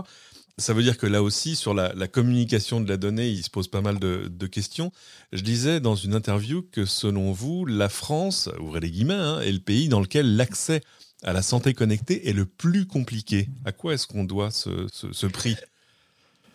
Ça 0.58 0.72
veut 0.72 0.84
dire 0.84 0.98
que 0.98 1.06
là 1.06 1.22
aussi, 1.22 1.58
sur 1.58 1.74
la, 1.74 2.08
communication 2.08 2.80
de 2.80 2.88
la 2.88 2.96
donnée, 2.96 3.28
il 3.28 3.44
se 3.44 3.50
pose 3.50 3.68
pas 3.68 3.82
mal 3.82 4.00
de, 4.00 4.48
questions. 4.48 4.92
Je 5.34 5.42
disais 5.42 5.82
dans 5.82 5.96
une 5.96 6.16
interview 6.16 6.62
que 6.72 6.86
selon 6.86 7.34
vous, 7.34 7.66
la 7.66 7.90
France, 7.90 8.50
ouvrez 8.62 8.80
les 8.80 8.90
guillemets, 8.90 9.16
hein, 9.16 9.42
est 9.42 9.52
le 9.52 9.60
pays 9.60 9.90
dans 9.90 10.00
lequel 10.00 10.38
l'accès 10.38 10.80
à 11.24 11.34
la 11.34 11.42
santé 11.42 11.74
connectée 11.74 12.30
est 12.30 12.34
le 12.34 12.46
plus 12.46 12.86
compliqué. 12.86 13.50
À 13.66 13.74
quoi 13.74 13.96
est-ce 13.96 14.08
qu'on 14.08 14.24
doit 14.24 14.50
ce, 14.50 15.26
prix? 15.28 15.58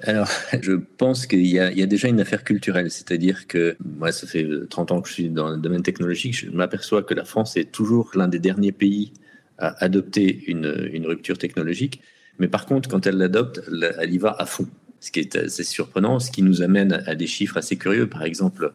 Alors, 0.01 0.31
je 0.63 0.73
pense 0.73 1.27
qu'il 1.27 1.47
y, 1.47 1.59
a 1.59 1.87
déjà 1.87 2.09
une 2.09 2.21
affaire 2.21 2.43
culturelle, 2.43 2.91
c'est-à-dire 2.91 3.47
que 3.49 3.77
moi, 3.85 4.13
ça 4.13 4.27
fait 4.27 4.49
30 4.71 4.93
ans 4.93 5.03
que 5.03 5.11
je 5.11 5.15
suis 5.15 5.29
dans 5.29 5.51
le 5.51 5.59
domaine 5.59 5.83
technologique, 5.83 6.35
je 6.35 6.49
m'aperçois 6.49 7.03
que 7.03 7.13
la 7.13 7.27
France 7.27 7.59
est 7.59 7.71
toujours 7.71 8.13
l'un 8.15 8.29
des 8.29 8.39
derniers 8.39 8.73
pays 8.73 9.13
à 9.59 9.85
adopter 9.85 10.43
une 10.47 11.05
rupture 11.05 11.37
technologique. 11.37 12.01
Mais 12.41 12.49
par 12.49 12.67
contre, 12.67 12.89
quand 12.89 13.07
elle 13.07 13.19
l'adopte, 13.19 13.61
elle 14.01 14.13
y 14.13 14.19
va 14.19 14.35
à 14.37 14.47
fond. 14.47 14.67
Ce 14.99 15.11
qui 15.11 15.21
est 15.21 15.37
assez 15.37 15.63
surprenant, 15.63 16.19
ce 16.19 16.31
qui 16.31 16.43
nous 16.43 16.63
amène 16.63 17.05
à 17.07 17.15
des 17.15 17.27
chiffres 17.27 17.59
assez 17.59 17.77
curieux. 17.77 18.09
Par 18.09 18.25
exemple, 18.25 18.73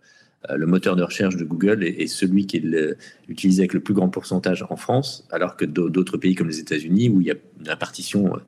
euh, 0.50 0.56
le 0.56 0.68
moteur 0.68 0.96
de 0.96 1.04
recherche 1.04 1.36
de 1.36 1.44
Google 1.44 1.84
est 1.84 2.08
celui 2.08 2.46
qui 2.46 2.58
est 2.58 2.98
utilisé 3.28 3.62
avec 3.62 3.74
le 3.74 3.80
plus 3.80 3.96
grand 3.96 4.10
pourcentage 4.10 4.66
en 4.70 4.76
France, 4.76 5.28
alors 5.32 5.58
que 5.58 5.66
d'autres 5.66 6.18
pays 6.18 6.36
comme 6.36 6.48
les 6.48 6.60
États-Unis, 6.60 7.10
où 7.10 7.22
il 7.22 7.28
y 7.28 7.32
a 7.32 7.36
une 7.60 7.68
répartition 7.68 8.36
euh, 8.36 8.40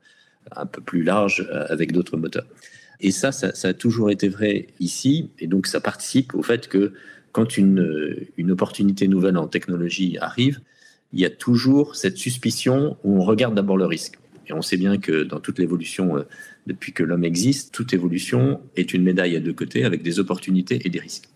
un 0.54 0.66
peu 0.66 0.80
plus 0.80 1.02
large 1.02 1.46
euh, 1.50 1.66
avec 1.68 1.92
d'autres 1.92 2.16
moteurs. 2.16 2.46
Et 3.00 3.10
ça, 3.10 3.30
ça, 3.30 3.52
a 3.68 3.74
toujours 3.74 4.10
été 4.10 4.28
vrai 4.28 4.68
ici, 4.80 5.30
et 5.38 5.46
donc 5.46 5.68
ça 5.68 5.80
participe 5.80 6.34
au 6.34 6.42
fait 6.42 6.66
que 6.66 6.92
quand 7.30 7.56
une 7.56 8.50
opportunité 8.50 9.06
nouvelle 9.06 9.36
en 9.36 9.46
technologie 9.46 10.18
arrive, 10.20 10.60
il 11.12 11.20
y 11.20 11.24
a 11.24 11.30
toujours 11.30 11.94
cette 11.94 12.16
suspicion 12.16 12.96
où 13.04 13.20
on 13.20 13.24
regarde 13.24 13.54
d'abord 13.54 13.76
le 13.76 13.86
risque. 13.86 14.18
Et 14.48 14.52
on 14.52 14.62
sait 14.62 14.76
bien 14.76 14.98
que 14.98 15.22
dans 15.22 15.40
toute 15.40 15.58
l'évolution, 15.58 16.16
euh, 16.16 16.22
depuis 16.66 16.92
que 16.92 17.02
l'homme 17.02 17.24
existe, 17.24 17.72
toute 17.72 17.92
évolution 17.92 18.60
est 18.76 18.92
une 18.92 19.02
médaille 19.02 19.36
à 19.36 19.40
deux 19.40 19.52
côtés 19.52 19.84
avec 19.84 20.02
des 20.02 20.18
opportunités 20.18 20.80
et 20.84 20.88
des 20.88 21.00
risques. 21.00 21.28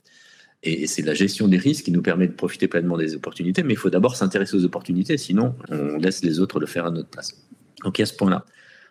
Et 0.63 0.87
c'est 0.87 1.03
la 1.03 1.15
gestion 1.15 1.49
des 1.49 1.59
risques 1.59 1.85
qui 1.85 1.91
nous 1.91 2.03
permet 2.03 2.29
de 2.29 2.33
profiter 2.33 2.69
pleinement 2.69 2.97
des 2.97 3.17
opportunités, 3.17 3.63
mais 3.65 3.75
il 3.75 3.79
faut 3.79 3.91
d'abord 3.91 4.15
s'intéresser 4.15 4.57
aux 4.57 4.65
opportunités, 4.65 5.19
sinon 5.19 5.57
on 5.71 5.99
laisse 5.99 6.23
les 6.23 6.39
autres 6.39 6.61
le 6.61 6.67
faire 6.67 6.87
à 6.87 6.91
notre 6.91 7.09
place. 7.09 7.35
Donc 7.83 7.99
il 7.99 8.03
y 8.03 8.05
a 8.05 8.07
ce 8.07 8.15
point-là. 8.15 8.47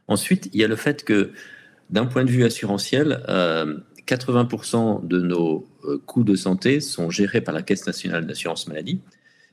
Ensuite, 0.09 0.49
il 0.53 0.59
y 0.59 0.65
a 0.65 0.67
le 0.67 0.75
fait 0.75 1.05
que 1.05 1.31
d'un 1.89 2.05
point 2.05 2.25
de 2.25 2.29
vue 2.29 2.43
assurantiel, 2.43 3.23
80% 4.05 5.05
euh, 5.05 5.07
de 5.07 5.21
nos 5.21 5.65
euh, 5.85 5.97
coûts 6.05 6.23
de 6.23 6.35
santé 6.35 6.81
sont 6.81 7.09
gérés 7.09 7.41
par 7.41 7.53
la 7.53 7.61
Caisse 7.61 7.85
nationale 7.87 8.25
d'assurance 8.25 8.67
maladie 8.67 8.99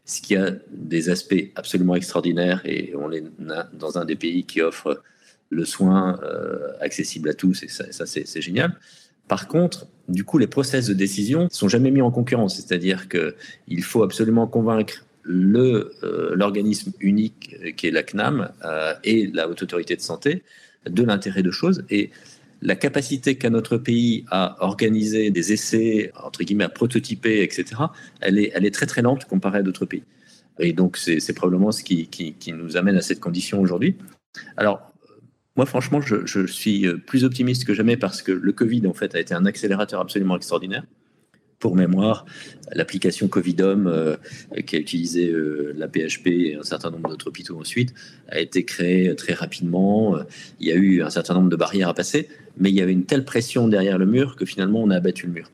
ce 0.09 0.23
qui 0.23 0.37
a 0.37 0.53
des 0.71 1.11
aspects 1.11 1.50
absolument 1.55 1.95
extraordinaires 1.95 2.62
et 2.65 2.95
on 2.97 3.12
est 3.12 3.23
dans 3.75 3.99
un 3.99 4.07
des 4.07 4.17
pays 4.17 4.45
qui 4.45 4.62
offre 4.62 5.03
le 5.50 5.65
soin 5.67 6.19
euh, 6.23 6.73
accessible 6.81 7.29
à 7.29 7.35
tous 7.35 7.62
et 7.62 7.69
ça, 7.69 8.07
c'est 8.07 8.41
génial. 8.41 8.75
Par 9.29 9.47
contre, 9.49 9.87
du 10.09 10.25
coup, 10.25 10.38
les 10.38 10.47
process 10.47 10.87
de 10.87 10.95
décision 10.95 11.49
sont 11.50 11.69
jamais 11.69 11.91
mis 11.91 12.00
en 12.00 12.11
concurrence, 12.11 12.57
c'est-à-dire 12.57 13.09
qu'il 13.11 13.85
faut 13.85 14.03
absolument 14.03 14.47
convaincre 14.47 15.05
le 15.23 15.93
euh, 16.03 16.35
l'organisme 16.35 16.93
unique 17.00 17.77
qui 17.77 17.87
est 17.88 17.91
la 17.91 18.03
CNAM 18.03 18.50
euh, 18.65 18.95
et 19.05 19.27
la 19.27 19.47
haute 19.47 19.62
autorité 19.62 19.95
de 19.95 20.00
santé 20.00 20.43
de 20.88 21.03
l'intérêt 21.03 21.43
de 21.43 21.50
choses 21.50 21.85
et 21.91 22.09
la 22.61 22.77
capacité 22.77 23.37
qu'a 23.37 23.50
notre 23.50 23.77
pays 23.77 24.25
à 24.31 24.57
organiser 24.65 25.31
des 25.31 25.53
essais, 25.53 26.12
entre 26.23 26.43
guillemets, 26.43 26.65
à 26.65 26.69
prototyper, 26.69 27.43
etc., 27.43 27.83
elle 28.21 28.38
est, 28.38 28.75
très 28.75 28.87
très 28.87 29.03
lente 29.03 29.25
comparée 29.27 29.59
à 29.59 29.62
d'autres 29.62 29.87
pays. 29.87 30.03
Et 30.59 30.73
donc, 30.73 30.97
c'est 30.97 31.33
probablement 31.35 31.71
ce 31.71 31.85
qui, 31.85 32.09
nous 32.49 32.77
amène 32.77 32.97
à 32.97 33.03
cette 33.03 33.21
condition 33.21 33.61
aujourd'hui. 33.61 33.97
Alors, 34.57 34.93
moi, 35.57 35.67
franchement, 35.67 36.00
je, 36.00 36.47
suis 36.47 36.87
plus 37.07 37.25
optimiste 37.25 37.65
que 37.65 37.75
jamais 37.75 37.97
parce 37.97 38.23
que 38.23 38.33
le 38.33 38.53
Covid, 38.53 38.87
en 38.87 38.95
fait, 38.95 39.15
a 39.15 39.21
été 39.21 39.35
un 39.35 39.47
accélérateur 39.47 40.00
absolument 40.00 40.37
extraordinaire. 40.37 40.85
Pour 41.59 41.75
mémoire, 41.75 42.25
l'application 42.73 43.27
Covidom, 43.27 43.87
euh, 43.87 44.17
qui 44.65 44.77
a 44.77 44.79
utilisé 44.79 45.29
euh, 45.29 45.75
la 45.77 45.88
PHP 45.88 46.27
et 46.29 46.55
un 46.55 46.62
certain 46.62 46.91
nombre 46.91 47.11
d'autres 47.11 47.27
hôpitaux 47.27 47.59
ensuite, 47.59 47.95
a 48.29 48.38
été 48.38 48.65
créée 48.65 49.15
très 49.17 49.35
rapidement. 49.35 50.17
Il 50.61 50.69
y 50.69 50.73
a 50.73 50.77
eu 50.77 51.03
un 51.03 51.11
certain 51.11 51.35
nombre 51.35 51.49
de 51.49 51.57
barrières 51.57 51.88
à 51.88 51.95
passer, 51.95 52.29
mais 52.57 52.71
il 52.71 52.77
y 52.77 52.81
avait 52.81 52.93
une 52.93 53.07
telle 53.07 53.25
pression 53.25 53.67
derrière 53.67 53.99
le 53.99 54.07
mur 54.07 54.37
que 54.37 54.45
finalement 54.45 54.81
on 54.83 54.91
a 54.91 54.97
abattu 54.97 55.27
le 55.27 55.33
mur. 55.33 55.50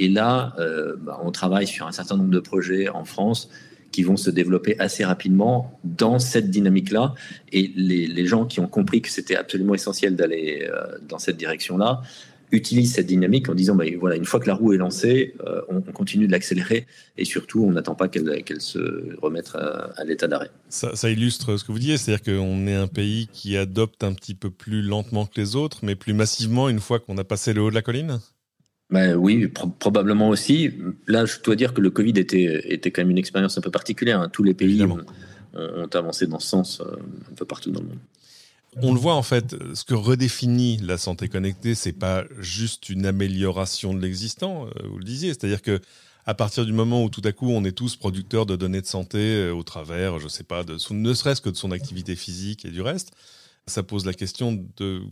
Et 0.00 0.08
là, 0.08 0.54
euh, 0.58 0.96
bah, 0.98 1.20
on 1.22 1.30
travaille 1.30 1.66
sur 1.66 1.86
un 1.86 1.92
certain 1.92 2.16
nombre 2.16 2.30
de 2.30 2.40
projets 2.40 2.88
en 2.88 3.04
France 3.04 3.50
qui 3.92 4.02
vont 4.02 4.16
se 4.16 4.30
développer 4.30 4.74
assez 4.78 5.04
rapidement 5.04 5.78
dans 5.84 6.18
cette 6.18 6.48
dynamique-là. 6.48 7.14
Et 7.52 7.70
les, 7.76 8.24
gens 8.24 8.46
qui 8.46 8.60
ont 8.60 8.66
compris 8.66 9.02
que 9.02 9.10
c'était 9.10 9.36
absolument 9.36 9.74
essentiel 9.74 10.16
d'aller 10.16 10.66
euh, 10.72 10.96
dans 11.06 11.18
cette 11.18 11.36
direction-là 11.36 12.00
utilisent 12.52 12.94
cette 12.94 13.06
dynamique 13.06 13.48
en 13.48 13.54
disant, 13.54 13.74
bah, 13.74 13.84
voilà, 13.98 14.16
une 14.16 14.24
fois 14.24 14.40
que 14.40 14.46
la 14.46 14.54
roue 14.54 14.72
est 14.72 14.78
lancée, 14.78 15.34
euh, 15.46 15.60
on, 15.68 15.80
continue 15.80 16.26
de 16.26 16.32
l'accélérer 16.32 16.86
et 17.16 17.24
surtout, 17.24 17.64
on 17.64 17.72
n'attend 17.72 17.94
pas 17.94 18.08
qu'elle 18.08 18.60
se 18.60 19.16
remette 19.20 19.52
à, 19.54 20.04
l'état 20.04 20.28
d'arrêt. 20.28 20.50
Ça, 20.68 20.94
ça, 20.96 21.10
illustre 21.10 21.56
ce 21.56 21.64
que 21.64 21.72
vous 21.72 21.78
disiez, 21.78 21.96
c'est-à-dire 21.96 22.34
qu'on 22.34 22.66
est 22.66 22.74
un 22.74 22.86
pays 22.86 23.28
qui 23.32 23.56
adopte 23.56 24.04
un 24.04 24.14
petit 24.14 24.34
peu 24.34 24.50
plus 24.50 24.82
lentement 24.82 25.26
que 25.26 25.40
les 25.40 25.56
autres, 25.56 25.78
mais 25.82 25.94
plus 25.94 26.12
massivement 26.12 26.68
une 26.68 26.80
fois 26.80 26.98
qu'on 26.98 27.18
a 27.18 27.24
passé 27.24 27.52
le 27.52 27.62
haut 27.62 27.70
de 27.70 27.74
la 27.74 27.82
colline? 27.82 28.20
Ben 28.90 29.14
oui, 29.14 29.46
probablement 29.46 30.28
aussi. 30.28 30.72
Là, 31.06 31.24
je 31.24 31.40
dois 31.40 31.54
dire 31.54 31.72
que 31.72 31.80
le 31.80 31.90
Covid 31.90 32.14
était, 32.16 32.72
était 32.72 32.90
quand 32.90 33.02
même 33.02 33.10
une 33.10 33.18
expérience 33.18 33.56
un 33.56 33.60
peu 33.60 33.70
particulière. 33.70 34.20
Hein. 34.20 34.28
Tous 34.28 34.42
les 34.42 34.54
pays 34.54 34.82
ont, 34.82 34.98
ont, 35.54 35.88
avancé 35.94 36.26
dans 36.26 36.40
ce 36.40 36.48
sens 36.48 36.80
euh, 36.80 36.96
un 37.30 37.34
peu 37.34 37.44
partout 37.44 37.70
dans 37.70 37.80
le 37.80 37.86
monde. 37.86 37.98
On 38.76 38.94
le 38.94 39.00
voit 39.00 39.14
en 39.14 39.22
fait, 39.22 39.56
ce 39.74 39.84
que 39.84 39.94
redéfinit 39.94 40.78
la 40.78 40.96
santé 40.96 41.28
connectée, 41.28 41.74
c'est 41.74 41.92
pas 41.92 42.24
juste 42.38 42.88
une 42.88 43.04
amélioration 43.04 43.94
de 43.94 44.00
l'existant, 44.00 44.66
euh, 44.66 44.70
vous 44.88 44.98
le 44.98 45.04
disiez, 45.04 45.30
c'est-à-dire 45.30 45.62
que 45.62 45.80
à 46.26 46.34
partir 46.34 46.64
du 46.64 46.72
moment 46.72 47.02
où 47.02 47.10
tout 47.10 47.22
à 47.24 47.32
coup 47.32 47.50
on 47.50 47.64
est 47.64 47.72
tous 47.72 47.96
producteurs 47.96 48.46
de 48.46 48.54
données 48.54 48.80
de 48.80 48.86
santé 48.86 49.18
euh, 49.18 49.52
au 49.52 49.64
travers, 49.64 50.20
je 50.20 50.28
sais 50.28 50.44
pas, 50.44 50.62
de 50.62 50.76
ne 50.92 51.14
serait-ce 51.14 51.40
que 51.40 51.50
de 51.50 51.56
son 51.56 51.72
activité 51.72 52.14
physique 52.14 52.64
et 52.64 52.70
du 52.70 52.80
reste, 52.80 53.10
ça 53.66 53.82
pose 53.82 54.06
la 54.06 54.14
question 54.14 54.64
de 54.76 55.02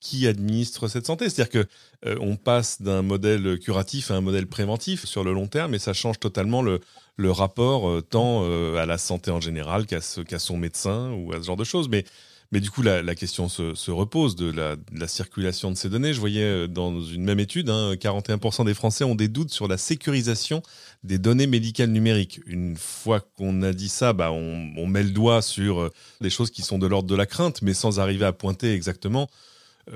qui 0.00 0.28
administre 0.28 0.86
cette 0.86 1.06
santé. 1.06 1.28
C'est-à-dire 1.28 1.50
que 1.50 1.68
euh, 2.06 2.16
on 2.20 2.36
passe 2.36 2.80
d'un 2.82 3.02
modèle 3.02 3.58
curatif 3.58 4.12
à 4.12 4.14
un 4.14 4.20
modèle 4.20 4.46
préventif 4.46 5.06
sur 5.06 5.24
le 5.24 5.32
long 5.32 5.48
terme, 5.48 5.74
et 5.74 5.78
ça 5.80 5.92
change 5.92 6.18
totalement 6.18 6.62
le, 6.62 6.80
rapport 7.30 8.00
tant 8.08 8.44
à 8.76 8.86
la 8.86 8.96
santé 8.96 9.32
en 9.32 9.40
général 9.40 9.86
qu'à 9.86 10.00
son 10.00 10.56
médecin 10.56 11.10
ou 11.12 11.32
à 11.32 11.38
ce 11.38 11.42
genre 11.42 11.56
de 11.56 11.64
choses. 11.64 11.88
Mais, 11.88 12.04
mais 12.50 12.60
du 12.60 12.70
coup, 12.70 12.82
la, 12.82 13.14
question 13.14 13.48
se, 13.48 13.90
repose 13.90 14.34
de 14.34 14.50
la, 14.50 15.08
circulation 15.08 15.70
de 15.70 15.76
ces 15.76 15.90
données. 15.90 16.14
Je 16.14 16.20
voyais 16.20 16.66
dans 16.66 17.02
une 17.02 17.24
même 17.24 17.40
étude, 17.40 17.68
41% 17.68 18.60
hein, 18.60 18.64
des 18.64 18.74
Français 18.74 19.04
ont 19.04 19.14
des 19.14 19.28
doutes 19.28 19.50
sur 19.50 19.68
la 19.68 19.76
sécurisation 19.76 20.62
des 21.04 21.18
données 21.18 21.46
médicales 21.46 21.90
numériques. 21.90 22.40
Une 22.46 22.76
fois 22.76 23.20
qu'on 23.20 23.62
a 23.62 23.72
dit 23.72 23.90
ça, 23.90 24.14
bah, 24.14 24.32
on, 24.32 24.86
met 24.86 25.02
le 25.02 25.10
doigt 25.10 25.42
sur 25.42 25.90
des 26.22 26.30
choses 26.30 26.50
qui 26.50 26.62
sont 26.62 26.78
de 26.78 26.86
l'ordre 26.86 27.08
de 27.08 27.14
la 27.14 27.26
crainte, 27.26 27.60
mais 27.60 27.74
sans 27.74 28.00
arriver 28.00 28.24
à 28.24 28.32
pointer 28.32 28.72
exactement 28.72 29.28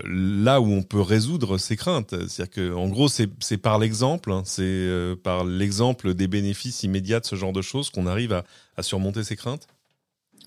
là 0.04 0.60
où 0.60 0.72
on 0.72 0.82
peut 0.82 1.00
résoudre 1.00 1.58
ces 1.58 1.76
craintes. 1.76 2.14
C'est-à-dire 2.28 2.72
qu'en 2.72 2.88
gros, 2.88 3.08
c'est 3.08 3.58
par 3.58 3.78
l'exemple, 3.78 4.32
hein, 4.32 4.42
c'est 4.44 4.62
euh, 4.62 5.16
par 5.16 5.44
l'exemple 5.44 6.14
des 6.14 6.28
bénéfices 6.28 6.82
immédiats 6.82 7.20
de 7.20 7.26
ce 7.26 7.36
genre 7.36 7.52
de 7.52 7.62
choses 7.62 7.90
qu'on 7.90 8.06
arrive 8.06 8.32
à, 8.32 8.44
surmonter 8.82 9.22
ces 9.22 9.36
craintes 9.36 9.68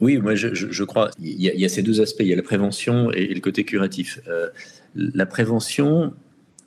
oui, 0.01 0.17
moi 0.17 0.35
je, 0.35 0.83
crois. 0.83 1.11
Il 1.19 1.41
y, 1.41 1.65
a, 1.65 1.69
ces 1.69 1.81
deux 1.81 2.01
aspects. 2.01 2.21
Il 2.21 2.27
y 2.27 2.33
a 2.33 2.35
la 2.35 2.41
prévention 2.41 3.11
et, 3.11 3.33
le 3.33 3.39
côté 3.39 3.63
curatif. 3.63 4.19
Euh, 4.27 4.49
la 4.95 5.25
prévention, 5.25 6.13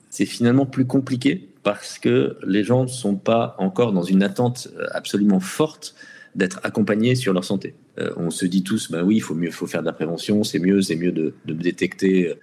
c'est 0.09 0.25
finalement 0.25 0.65
plus 0.65 0.85
compliqué 0.85 1.49
parce 1.63 1.99
que 1.99 2.37
les 2.45 2.63
gens 2.63 2.83
ne 2.83 2.89
sont 2.89 3.15
pas 3.15 3.55
encore 3.59 3.93
dans 3.93 4.03
une 4.03 4.23
attente 4.23 4.69
absolument 4.91 5.39
forte 5.39 5.95
d'être 6.35 6.59
accompagnés 6.63 7.15
sur 7.15 7.33
leur 7.33 7.43
santé. 7.43 7.75
Euh, 7.99 8.11
on 8.17 8.29
se 8.29 8.45
dit 8.45 8.63
tous, 8.63 8.91
ben 8.91 9.03
oui, 9.03 9.17
il 9.17 9.21
faut 9.21 9.35
mieux, 9.35 9.51
faut 9.51 9.67
faire 9.67 9.81
de 9.81 9.85
la 9.85 9.93
prévention, 9.93 10.43
c'est 10.43 10.59
mieux, 10.59 10.81
c'est 10.81 10.95
mieux 10.95 11.11
de, 11.11 11.33
détecter 11.45 12.33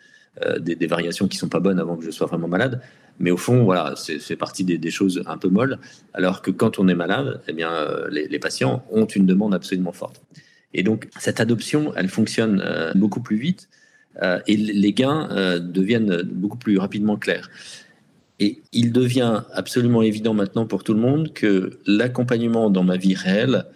euh, 0.44 0.58
des, 0.58 0.86
variations 0.86 1.28
qui 1.28 1.36
sont 1.36 1.48
pas 1.48 1.60
bonnes 1.60 1.78
avant 1.78 1.96
que 1.96 2.04
je 2.04 2.10
sois 2.10 2.26
vraiment 2.26 2.48
malade. 2.48 2.80
Mais 3.18 3.30
au 3.30 3.38
fond, 3.38 3.64
voilà, 3.64 3.94
c'est 3.96 4.36
partie 4.36 4.64
des, 4.64 4.90
choses 4.90 5.22
un 5.26 5.38
peu 5.38 5.48
molles. 5.48 5.78
Alors 6.12 6.42
que 6.42 6.50
quand 6.50 6.78
on 6.78 6.86
est 6.88 6.94
malade, 6.94 7.40
eh 7.48 7.54
bien, 7.54 7.72
euh, 7.72 8.08
les, 8.10 8.38
patients 8.38 8.84
ont 8.90 9.06
une 9.06 9.24
demande 9.24 9.54
absolument 9.54 9.92
forte. 9.92 10.20
Et 10.74 10.82
donc, 10.82 11.08
cette 11.18 11.40
adoption, 11.40 11.92
elle 11.96 12.08
fonctionne 12.08 12.62
euh, 12.64 12.92
beaucoup 12.94 13.20
plus 13.20 13.36
vite 13.36 13.68
et 14.46 14.56
les 14.56 14.94
gains 14.94 15.58
deviennent 15.60 16.22
beaucoup 16.22 16.56
plus 16.56 16.78
rapidement 16.78 17.18
clairs. 17.18 17.50
Et 18.40 18.62
il 18.72 18.90
devient 18.90 19.42
absolument 19.52 20.00
évident 20.00 20.32
maintenant 20.32 20.64
pour 20.64 20.84
tout 20.84 20.94
le 20.94 21.00
monde 21.00 21.34
que 21.34 21.78
l'accompagnement 21.86 22.70
dans 22.70 22.82
ma 22.82 22.96
vie 22.96 23.14
réelle 23.14 23.66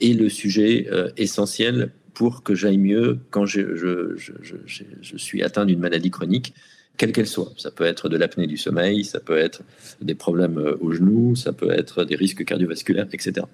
est 0.00 0.18
le 0.18 0.30
sujet 0.30 0.88
essentiel 1.18 1.90
pour 2.16 2.42
que 2.42 2.54
j'aille 2.54 2.78
mieux 2.78 3.18
quand 3.28 3.44
je, 3.44 3.76
je, 3.76 5.16
suis 5.18 5.42
atteint 5.42 5.66
d'une 5.66 5.80
maladie 5.80 6.10
chronique, 6.10 6.54
quelle 6.96 7.12
qu'elle 7.12 7.26
soit. 7.26 7.52
Ça 7.58 7.70
peut 7.70 7.84
être 7.84 8.08
de 8.08 8.16
l'apnée 8.16 8.46
du 8.46 8.56
sommeil, 8.56 9.04
ça 9.04 9.20
peut 9.20 9.36
être 9.36 9.62
des 10.00 10.14
problèmes 10.14 10.56
euh, 10.56 10.76
au 10.80 10.92
genou, 10.92 11.36
ça 11.36 11.52
peut 11.52 11.70
être 11.70 12.04
des 12.04 12.16
risques 12.16 12.42
cardiovasculaires, 12.44 13.08
etc. 13.12 13.46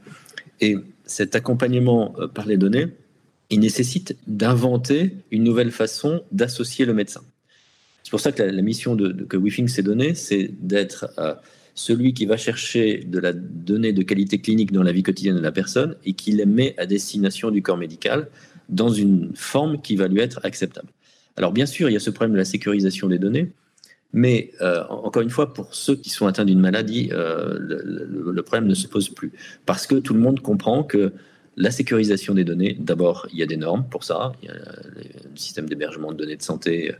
Et 0.60 0.76
cet 1.04 1.34
accompagnement 1.34 2.14
euh, 2.18 2.28
par 2.28 2.46
les 2.46 2.56
données, 2.56 2.88
il 3.50 3.60
nécessite 3.60 4.16
d'inventer 4.26 5.12
une 5.30 5.44
nouvelle 5.44 5.70
façon 5.70 6.22
d'associer 6.32 6.86
le 6.86 6.94
médecin. 6.94 7.22
C'est 8.02 8.10
pour 8.10 8.20
ça 8.20 8.32
que 8.32 8.42
la, 8.42 8.62
mission 8.62 8.94
de, 8.94 9.24
que 9.24 9.36
WeThink 9.36 9.68
s'est 9.68 9.82
donnée, 9.82 10.14
c'est 10.14 10.50
d'être 10.60 11.12
euh, 11.18 11.34
celui 11.74 12.14
qui 12.14 12.26
va 12.26 12.36
chercher 12.36 13.04
de 13.04 13.18
la 13.18 13.32
donnée 13.32 13.92
de 13.92 14.02
qualité 14.02 14.40
clinique 14.40 14.72
dans 14.72 14.82
la 14.82 14.92
vie 14.92 15.02
quotidienne 15.02 15.36
de 15.36 15.40
la 15.40 15.52
personne 15.52 15.96
et 16.04 16.12
qui 16.14 16.32
les 16.32 16.46
met 16.46 16.74
à 16.78 16.86
destination 16.86 17.50
du 17.50 17.62
corps 17.62 17.76
médical 17.76 18.28
dans 18.68 18.90
une 18.90 19.32
forme 19.34 19.80
qui 19.80 19.96
va 19.96 20.08
lui 20.08 20.20
être 20.20 20.40
acceptable. 20.44 20.88
Alors 21.36 21.52
bien 21.52 21.66
sûr, 21.66 21.88
il 21.88 21.92
y 21.92 21.96
a 21.96 22.00
ce 22.00 22.10
problème 22.10 22.32
de 22.32 22.38
la 22.38 22.44
sécurisation 22.44 23.08
des 23.08 23.18
données, 23.18 23.52
mais 24.12 24.52
euh, 24.60 24.84
encore 24.88 25.22
une 25.22 25.30
fois, 25.30 25.54
pour 25.54 25.74
ceux 25.74 25.96
qui 25.96 26.10
sont 26.10 26.26
atteints 26.26 26.44
d'une 26.44 26.60
maladie, 26.60 27.10
euh, 27.12 27.56
le, 27.58 28.42
problème 28.42 28.68
ne 28.68 28.74
se 28.74 28.86
pose 28.86 29.08
plus. 29.08 29.32
Parce 29.64 29.86
que 29.86 29.94
tout 29.94 30.14
le 30.14 30.20
monde 30.20 30.40
comprend 30.40 30.82
que 30.82 31.12
la 31.56 31.70
sécurisation 31.70 32.32
des 32.32 32.44
données, 32.44 32.76
d'abord, 32.78 33.26
il 33.30 33.38
y 33.38 33.42
a 33.42 33.46
des 33.46 33.58
normes 33.58 33.84
pour 33.84 34.04
ça. 34.04 34.32
Il 34.42 34.48
y 34.48 34.50
a 34.50 34.54
le 34.54 35.36
système 35.36 35.68
d'hébergement 35.68 36.10
de 36.12 36.16
données 36.16 36.36
de 36.36 36.42
santé, 36.42 36.94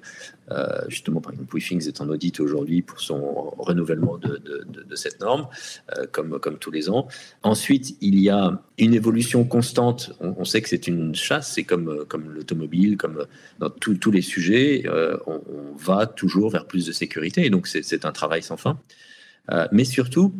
euh, 0.51 0.81
justement, 0.89 1.23
par 1.23 1.33
exemple, 1.33 1.55
WeThings 1.55 1.89
est 1.89 2.01
en 2.03 2.09
audit 2.11 2.39
aujourd'hui 2.39 2.83
pour 2.83 3.01
son 3.01 3.55
renouvellement 3.59 4.19
de, 4.19 4.95
cette 4.95 5.21
norme, 5.21 5.49
euh, 5.97 6.07
comme, 6.11 6.39
tous 6.59 6.71
les 6.71 6.91
ans. 6.91 7.09
Ensuite, 7.43 7.97
il 8.03 8.21
y 8.21 8.29
a 8.29 8.63
une 8.77 8.93
évolution 8.93 9.45
constante. 9.45 10.13
On, 10.21 10.45
sait 10.45 10.61
que 10.61 10.69
c'est 10.69 10.87
une 10.87 11.15
chasse, 11.15 11.53
c'est 11.53 11.65
comme, 11.65 12.05
comme 12.07 12.31
l'automobile, 12.31 12.99
comme 12.99 13.27
dans 13.59 13.71
tous 13.71 14.11
les 14.11 14.23
sujets, 14.23 14.83
euh, 14.87 15.17
on, 15.27 15.41
on, 15.51 15.77
va 15.77 16.07
toujours 16.07 16.51
vers 16.51 16.67
plus 16.67 16.85
de 16.87 16.93
sécurité. 16.93 17.47
Et 17.47 17.51
donc, 17.51 17.67
c'est 17.67 18.05
un 18.05 18.13
travail 18.13 18.43
sans 18.43 18.59
fin. 18.59 18.79
mais 19.73 19.85
surtout, 19.85 20.35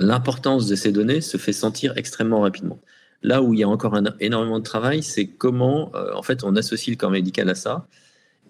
l'importance 0.00 0.66
de 0.66 0.74
ces 0.74 0.90
données 0.90 1.20
se 1.20 1.36
fait 1.36 1.52
sentir 1.52 1.96
extrêmement 1.96 2.40
rapidement. 2.40 2.80
Là 3.22 3.42
où 3.42 3.54
il 3.54 3.60
y 3.60 3.62
a 3.62 3.68
encore 3.68 3.96
énormément 4.20 4.58
de 4.58 4.64
travail, 4.64 5.02
c'est 5.02 5.26
comment, 5.26 5.92
euh, 5.94 6.12
en 6.14 6.22
fait, 6.22 6.42
on 6.42 6.56
associe 6.56 6.94
le 6.94 6.98
corps 6.98 7.10
médical 7.10 7.48
à 7.48 7.54
ça. 7.54 7.86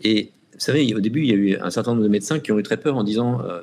Et 0.02 0.30
vous 0.54 0.60
savez, 0.60 0.94
au 0.94 1.00
début, 1.00 1.20
il 1.22 1.28
y 1.28 1.32
a 1.32 1.36
eu 1.36 1.56
un 1.56 1.70
certain 1.70 1.92
nombre 1.92 2.04
de 2.04 2.08
médecins 2.08 2.38
qui 2.40 2.52
ont 2.52 2.58
eu 2.58 2.62
très 2.62 2.78
peur 2.78 2.96
en 2.96 3.04
disant 3.04 3.42
euh, 3.42 3.62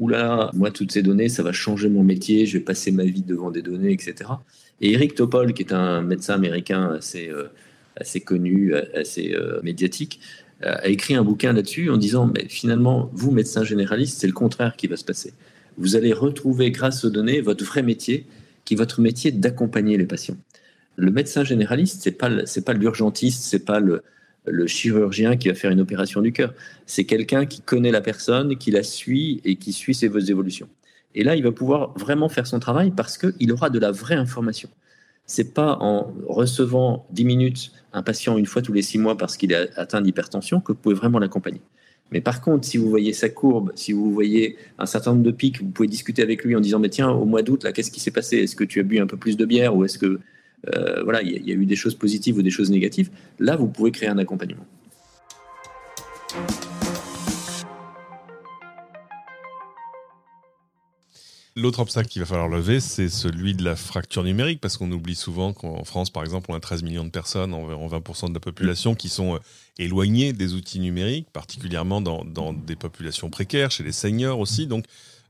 Oula, 0.00 0.50
moi, 0.54 0.70
toutes 0.70 0.90
ces 0.92 1.02
données, 1.02 1.28
ça 1.28 1.42
va 1.42 1.52
changer 1.52 1.88
mon 1.88 2.02
métier, 2.02 2.46
je 2.46 2.58
vais 2.58 2.64
passer 2.64 2.90
ma 2.90 3.04
vie 3.04 3.22
devant 3.22 3.50
des 3.50 3.62
données, 3.62 3.92
etc. 3.92 4.30
Et 4.80 4.92
Eric 4.92 5.14
Topol, 5.14 5.52
qui 5.52 5.62
est 5.62 5.72
un 5.72 6.02
médecin 6.02 6.34
américain 6.34 6.92
assez, 6.98 7.28
euh, 7.28 7.48
assez 7.96 8.20
connu, 8.20 8.74
assez 8.74 9.36
médiatique, 9.62 10.20
a 10.62 10.88
écrit 10.88 11.14
un 11.14 11.22
bouquin 11.22 11.52
là-dessus 11.52 11.90
en 11.90 11.96
disant 11.96 12.26
mais 12.32 12.46
finalement, 12.48 13.10
vous, 13.12 13.30
médecin 13.30 13.64
généraliste, 13.64 14.20
c'est 14.20 14.26
le 14.26 14.32
contraire 14.32 14.76
qui 14.76 14.86
va 14.86 14.96
se 14.96 15.04
passer. 15.04 15.32
Vous 15.76 15.94
allez 15.94 16.12
retrouver, 16.12 16.70
grâce 16.72 17.04
aux 17.04 17.10
données, 17.10 17.40
votre 17.40 17.64
vrai 17.64 17.82
métier, 17.82 18.26
qui 18.68 18.74
votre 18.74 19.00
métier 19.00 19.32
d'accompagner 19.32 19.96
les 19.96 20.06
patients 20.06 20.36
le 20.98 21.12
médecin 21.12 21.44
généraliste, 21.44 22.02
c'est 22.02 22.10
pas 22.10 22.28
pas 22.66 22.72
l'urgentiste, 22.72 23.44
c'est 23.44 23.64
pas 23.64 23.78
le, 23.78 24.02
le 24.44 24.66
chirurgien 24.66 25.36
qui 25.36 25.48
va 25.48 25.54
faire 25.54 25.70
une 25.70 25.80
opération 25.80 26.20
du 26.20 26.32
cœur. 26.32 26.52
C'est 26.86 27.04
quelqu'un 27.04 27.46
qui 27.46 27.60
connaît 27.60 27.92
la 27.92 28.00
personne, 28.00 28.56
qui 28.58 28.72
la 28.72 28.82
suit 28.82 29.40
et 29.44 29.54
qui 29.56 29.72
suit 29.72 29.94
ses 29.94 30.06
évolutions. 30.30 30.68
Et 31.14 31.22
là, 31.22 31.36
il 31.36 31.44
va 31.44 31.52
pouvoir 31.52 31.96
vraiment 31.96 32.28
faire 32.28 32.48
son 32.48 32.58
travail 32.58 32.90
parce 32.90 33.16
qu'il 33.16 33.52
aura 33.52 33.70
de 33.70 33.78
la 33.78 33.92
vraie 33.92 34.16
information. 34.16 34.68
C'est 35.24 35.54
pas 35.54 35.76
en 35.80 36.12
recevant 36.26 37.06
10 37.12 37.24
minutes 37.24 37.72
un 37.92 38.02
patient 38.02 38.36
une 38.36 38.46
fois 38.46 38.60
tous 38.60 38.72
les 38.72 38.82
6 38.82 38.98
mois 38.98 39.16
parce 39.16 39.36
qu'il 39.36 39.52
est 39.52 39.70
atteint 39.78 40.00
d'hypertension 40.00 40.60
que 40.60 40.72
vous 40.72 40.78
pouvez 40.78 40.96
vraiment 40.96 41.20
l'accompagner. 41.20 41.60
Mais 42.10 42.20
par 42.20 42.40
contre, 42.40 42.66
si 42.66 42.78
vous 42.78 42.88
voyez 42.88 43.12
sa 43.12 43.28
courbe, 43.28 43.72
si 43.74 43.92
vous 43.92 44.12
voyez 44.12 44.56
un 44.78 44.86
certain 44.86 45.12
nombre 45.12 45.24
de 45.24 45.30
pics, 45.30 45.60
vous 45.60 45.68
pouvez 45.68 45.88
discuter 45.88 46.22
avec 46.22 46.42
lui 46.44 46.56
en 46.56 46.60
disant 46.60 46.78
mais 46.78 46.88
tiens, 46.88 47.10
au 47.10 47.24
mois 47.24 47.42
d'août, 47.42 47.64
là, 47.64 47.72
qu'est-ce 47.72 47.90
qui 47.90 48.00
s'est 48.00 48.10
passé? 48.10 48.38
Est-ce 48.38 48.56
que 48.56 48.64
tu 48.64 48.80
as 48.80 48.82
bu 48.82 48.98
un 48.98 49.06
peu 49.06 49.16
plus 49.16 49.36
de 49.36 49.44
bière 49.44 49.76
ou 49.76 49.84
est-ce 49.84 49.98
que 49.98 50.20
euh, 50.74 51.02
voilà, 51.04 51.22
il 51.22 51.46
y, 51.46 51.52
a 51.52 51.54
eu 51.54 51.66
des 51.66 51.76
choses 51.76 51.94
positives 51.94 52.38
ou 52.38 52.42
des 52.42 52.50
choses 52.50 52.70
négatives? 52.70 53.10
Là, 53.38 53.56
vous 53.56 53.68
pouvez 53.68 53.92
créer 53.92 54.08
un 54.08 54.18
accompagnement. 54.18 54.66
L'autre 61.60 61.80
obstacle 61.80 62.08
qu'il 62.08 62.22
va 62.22 62.26
falloir 62.26 62.46
lever, 62.46 62.78
c'est 62.78 63.08
celui 63.08 63.52
de 63.52 63.64
la 63.64 63.74
fracture 63.74 64.22
numérique, 64.22 64.60
parce 64.60 64.76
qu'on 64.76 64.92
oublie 64.92 65.16
souvent 65.16 65.52
qu'en 65.52 65.82
France, 65.82 66.08
par 66.08 66.22
exemple, 66.22 66.52
on 66.52 66.54
a 66.54 66.60
13 66.60 66.84
millions 66.84 67.04
de 67.04 67.10
personnes, 67.10 67.52
environ 67.52 67.88
20% 67.88 68.28
de 68.28 68.34
la 68.34 68.38
population, 68.38 68.94
qui 68.94 69.08
sont 69.08 69.34
euh, 69.34 69.38
éloignées 69.76 70.32
des 70.32 70.54
outils 70.54 70.78
numériques, 70.78 71.30
particulièrement 71.32 72.00
dans, 72.00 72.52
des 72.52 72.76
populations 72.76 73.28
précaires, 73.28 73.72
chez 73.72 73.82
les 73.82 73.90
seniors 73.90 74.38
aussi. 74.38 74.68
Donc, 74.68 74.84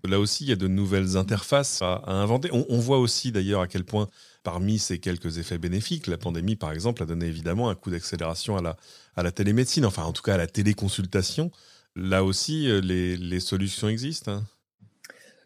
Là 0.04 0.20
aussi, 0.20 0.44
il 0.44 0.50
y 0.50 0.52
a 0.52 0.56
de 0.56 0.68
nouvelles 0.68 1.16
interfaces 1.16 1.82
à, 1.82 2.04
inventer. 2.06 2.50
On, 2.52 2.78
voit 2.78 2.98
aussi 2.98 3.32
d'ailleurs 3.32 3.62
à 3.62 3.66
quel 3.66 3.84
point, 3.84 4.08
parmi 4.44 4.78
ces 4.78 5.00
quelques 5.00 5.38
effets 5.38 5.58
bénéfiques, 5.58 6.06
la 6.06 6.18
pandémie, 6.18 6.54
par 6.54 6.70
exemple, 6.70 7.02
a 7.02 7.06
donné 7.06 7.26
évidemment 7.26 7.68
un 7.68 7.74
coup 7.74 7.90
d'accélération 7.90 8.56
à 8.56 8.62
la, 8.62 8.76
à 9.16 9.24
la 9.24 9.32
télémédecine, 9.32 9.84
enfin 9.84 10.04
en 10.04 10.12
tout 10.12 10.22
cas 10.22 10.34
à 10.34 10.36
la 10.36 10.46
téléconsultation. 10.46 11.50
Là 11.96 12.22
aussi, 12.22 12.70
euh, 12.70 12.80
les, 12.80 13.40
solutions 13.40 13.88
existent. 13.88 14.30
Hein. 14.30 14.44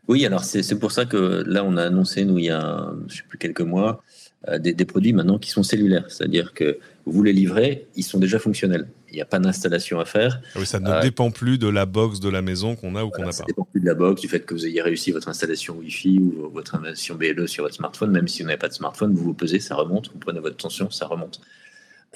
Oui, 0.09 0.27
alors 0.27 0.45
c'est 0.45 0.79
pour 0.79 0.91
ça 0.91 1.05
que 1.05 1.45
là, 1.47 1.65
on 1.65 1.77
a 1.77 1.85
annoncé, 1.85 2.25
nous, 2.25 2.39
il 2.39 2.47
y 2.47 2.51
a, 2.51 2.93
je 3.09 3.19
sais 3.19 3.23
plus, 3.29 3.39
quelques 3.39 3.61
mois, 3.61 4.03
euh, 4.49 4.59
des, 4.59 4.75
produits 4.85 5.13
maintenant 5.13 5.39
qui 5.39 5.51
sont 5.51 5.63
cellulaires. 5.63 6.07
C'est-à-dire 6.09 6.53
que 6.55 6.81
vous 7.07 7.23
les 7.23 7.33
livrez, 7.33 7.87
ils 7.95 8.03
sont 8.03 8.19
déjà 8.19 8.41
fonctionnels. 8.41 8.89
Il 9.11 9.15
n'y 9.15 9.21
a 9.21 9.25
pas 9.25 9.39
d'installation 9.39 10.01
à 10.01 10.05
faire. 10.05 10.41
Ah 10.55 10.59
oui, 10.59 10.67
ça 10.67 10.81
ne 10.81 10.91
euh, 10.91 11.01
dépend 11.01 11.31
plus 11.31 11.59
de 11.59 11.69
la 11.69 11.87
box 11.87 12.19
de 12.19 12.29
la 12.29 12.43
maison 12.43 12.75
qu'on 12.75 12.97
a 12.97 13.05
ou 13.05 13.11
qu'on 13.11 13.21
n'a 13.21 13.27
pas. 13.27 13.33
Ça 13.33 13.45
ne 13.45 13.49
dépend 13.49 13.65
plus 13.71 13.81
de 13.81 13.87
la 13.87 13.95
box, 13.95 14.21
du 14.21 14.29
fait 14.29 14.41
que 14.41 14.55
vous 14.55 14.67
ayez 14.67 14.83
réussi 14.83 15.13
votre 15.13 15.29
installation 15.29 15.77
Wi-Fi 15.77 16.19
ou 16.19 16.51
votre 16.53 16.75
installation 16.75 17.15
BLE 17.15 17.47
sur 17.47 17.63
votre 17.63 17.77
smartphone. 17.77 18.11
Même 18.11 18.27
si 18.27 18.43
vous 18.43 18.49
n'avez 18.49 18.59
pas 18.59 18.69
de 18.69 18.75
smartphone, 18.75 19.15
vous 19.15 19.23
vous 19.23 19.35
pesez, 19.35 19.61
ça 19.61 19.77
remonte. 19.77 20.11
Vous 20.13 20.19
prenez 20.19 20.41
votre 20.41 20.57
tension, 20.57 20.91
ça 20.91 21.07
remonte. 21.07 21.41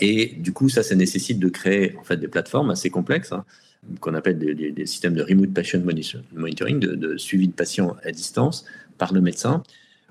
Et 0.01 0.35
du 0.39 0.53
coup, 0.53 0.69
ça, 0.69 0.83
ça 0.83 0.95
nécessite 0.95 1.39
de 1.39 1.49
créer 1.49 1.97
en 1.97 2.05
fait 2.05 2.17
des 2.17 2.29
plateformes 2.29 2.71
assez 2.71 2.91
complexes. 2.91 3.33
Hein, 3.33 3.45
qu'on 4.01 4.15
appelle 4.15 4.39
des, 4.39 4.87
systèmes 4.87 5.15
de 5.15 5.23
remote 5.23 5.53
patient 5.53 5.81
monitoring, 6.35 6.79
de, 6.79 7.17
suivi 7.17 7.49
de 7.49 7.53
patients 7.53 7.97
à 8.05 8.11
distance 8.11 8.65
par 8.99 9.13
le 9.13 9.21
médecin, 9.21 9.63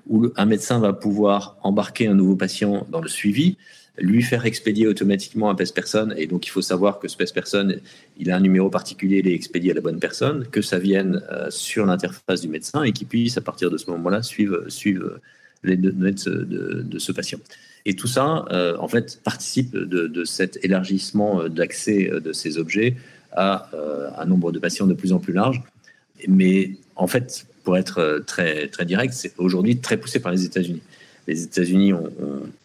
où 0.08 0.28
un 0.36 0.46
médecin 0.46 0.78
va 0.78 0.92
pouvoir 0.92 1.56
embarquer 1.62 2.06
un 2.06 2.14
nouveau 2.14 2.36
patient 2.36 2.86
dans 2.90 3.00
le 3.00 3.08
suivi, 3.08 3.56
lui 3.98 4.22
faire 4.22 4.44
expédier 4.44 4.86
automatiquement 4.86 5.48
un 5.50 5.54
PES 5.54 5.72
personne, 5.74 6.14
et 6.16 6.26
donc 6.26 6.46
il 6.46 6.50
faut 6.50 6.62
savoir 6.62 6.98
que 6.98 7.08
ce 7.08 7.16
PES 7.16 7.32
personne, 7.32 7.80
il 8.18 8.30
a 8.30 8.36
un 8.36 8.40
numéro 8.40 8.68
particulier, 8.68 9.20
il 9.24 9.28
est 9.28 9.34
expédié 9.34 9.72
à 9.72 9.74
la 9.74 9.80
bonne 9.80 9.98
personne, 9.98 10.46
que 10.48 10.60
ça 10.60 10.78
vienne 10.78 11.22
euh, 11.32 11.50
sur 11.50 11.86
l'interface 11.86 12.42
du 12.42 12.48
médecin 12.48 12.82
et 12.82 12.92
qu'il 12.92 13.06
puisse 13.06 13.38
à 13.38 13.40
partir 13.40 13.70
de 13.70 13.78
ce 13.78 13.90
moment-là 13.90 14.22
suivre, 14.22 14.68
suivre 14.68 15.18
les 15.64 15.76
données 15.76 16.12
de, 16.12 16.98
ce 16.98 17.12
patient. 17.12 17.38
Et 17.86 17.94
tout 17.94 18.08
ça, 18.08 18.44
euh, 18.50 18.76
en 18.78 18.88
fait, 18.88 19.20
participe 19.24 19.74
de, 19.74 20.24
cet 20.24 20.58
élargissement 20.62 21.40
euh, 21.40 21.48
d'accès 21.48 22.10
de 22.22 22.32
ces 22.32 22.58
objets 22.58 22.96
à 23.32 23.68
euh, 23.74 24.08
un 24.18 24.24
nombre 24.24 24.50
de 24.50 24.58
patients 24.58 24.86
de 24.86 24.94
plus 24.94 25.12
en 25.12 25.18
plus 25.18 25.32
large. 25.32 25.62
Mais 26.26 26.72
en 26.96 27.06
fait, 27.06 27.46
pour 27.62 27.76
être 27.76 27.98
euh, 27.98 28.20
très, 28.20 28.68
direct, 28.84 29.12
c'est 29.12 29.32
aujourd'hui 29.38 29.78
très 29.78 29.98
poussé 29.98 30.18
par 30.18 30.32
les 30.32 30.44
États-Unis. 30.44 30.82
Les 31.28 31.44
États-Unis 31.44 31.92
ont, 31.92 32.10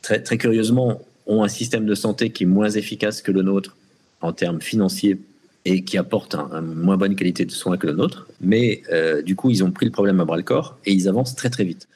très, 0.01 0.38
curieusement 0.38 1.01
ont 1.28 1.44
un 1.44 1.48
système 1.48 1.86
de 1.86 1.96
santé 1.96 2.30
qui 2.30 2.44
est 2.44 2.48
moins 2.48 2.70
efficace 2.70 3.22
que 3.22 3.32
le 3.32 3.42
nôtre 3.42 3.75
en 4.22 4.34
termes 4.34 4.62
financiers 4.62 5.18
et 5.66 5.84
qui 5.84 5.98
apporte 5.98 6.36
une 6.36 6.75
moins 6.75 6.98
bonne 6.98 7.16
qualité 7.16 7.46
de 7.46 7.51
soins 7.51 7.78
que 7.78 7.88
le 7.88 7.94
nôtre. 7.94 8.28
Mais 8.40 8.84
euh, 8.92 9.22
du 9.22 9.36
coup, 9.36 9.50
ils 9.50 9.63
ont 9.63 9.72
pris 9.72 9.86
le 9.86 9.92
problème 9.92 10.20
à 10.20 10.25
bras 10.25 10.38
le 10.38 10.44
corps 10.44 10.78
et 10.86 10.94
ils 10.94 11.08
avancent 11.08 11.36
très 11.36 11.50
très 11.50 11.63
vite. 11.63 11.88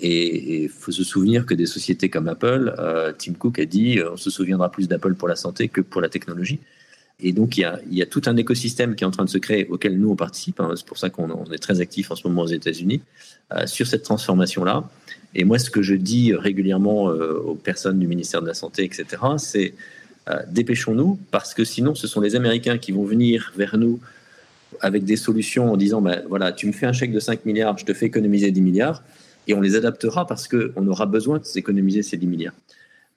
Et 0.00 0.64
il 0.64 0.68
faut 0.68 0.92
se 0.92 1.04
souvenir 1.04 1.46
que 1.46 1.54
des 1.54 1.66
sociétés 1.66 2.08
comme 2.08 2.28
Apple, 2.28 2.74
Tim 3.18 3.34
Cook 3.34 3.58
a 3.58 3.64
dit, 3.64 4.00
on 4.12 4.16
se 4.16 4.28
souviendra 4.28 4.70
plus 4.70 4.88
d'Apple 4.88 5.14
pour 5.14 5.28
la 5.28 5.36
santé 5.36 5.68
que 5.68 5.80
pour 5.80 6.00
la 6.00 6.08
technologie. 6.08 6.58
Et 7.20 7.32
donc, 7.32 7.56
il 7.56 7.70
y, 7.90 8.02
a, 8.02 8.06
tout 8.06 8.22
un 8.26 8.36
écosystème 8.36 8.96
qui 8.96 9.04
est 9.04 9.06
en 9.06 9.12
train 9.12 9.24
de 9.24 9.30
se 9.30 9.38
créer 9.38 9.66
auquel 9.68 9.98
nous, 9.98 10.10
on 10.10 10.16
participe. 10.16 10.60
Hein. 10.60 10.72
C'est 10.76 10.84
pour 10.84 10.98
ça 10.98 11.10
qu'on 11.10 11.44
est 11.52 11.58
très 11.58 11.80
actif 11.80 12.10
en 12.10 12.16
ce 12.16 12.26
moment 12.26 12.42
aux 12.42 12.48
États-Unis 12.48 13.02
euh, 13.52 13.66
sur 13.66 13.86
cette 13.86 14.02
transformation-là. 14.02 14.88
Et 15.34 15.44
moi, 15.44 15.58
ce 15.58 15.70
que 15.70 15.80
je 15.80 15.94
dis 15.94 16.34
régulièrement 16.34 17.10
euh, 17.10 17.34
aux 17.34 17.54
personnes 17.54 17.98
du 18.00 18.08
ministère 18.08 18.42
de 18.42 18.48
la 18.48 18.54
Santé, 18.54 18.84
etc., 18.84 19.06
c'est 19.38 19.74
euh, 20.28 20.40
dépêchons-nous, 20.50 21.18
parce 21.30 21.54
que 21.54 21.64
sinon, 21.64 21.94
ce 21.94 22.08
sont 22.08 22.20
les 22.20 22.34
Américains 22.34 22.78
qui 22.78 22.90
vont 22.90 23.04
venir 23.04 23.52
vers 23.56 23.78
nous 23.78 24.00
avec 24.80 25.04
des 25.04 25.16
solutions 25.16 25.72
en 25.72 25.76
disant, 25.76 26.02
ben, 26.02 26.22
voilà, 26.28 26.50
tu 26.50 26.66
me 26.66 26.72
fais 26.72 26.86
un 26.86 26.92
chèque 26.92 27.12
de 27.12 27.20
5 27.20 27.46
milliards, 27.46 27.78
je 27.78 27.84
te 27.84 27.94
fais 27.94 28.06
économiser 28.06 28.50
10 28.50 28.60
milliards, 28.60 29.02
et 29.46 29.54
on 29.54 29.60
les 29.60 29.76
adaptera 29.76 30.26
parce 30.26 30.48
qu'on 30.48 30.86
aura 30.86 31.06
besoin 31.06 31.38
de 31.38 31.44
s'économiser 31.44 32.02
ces 32.02 32.16
10 32.16 32.26
milliards. 32.26 32.54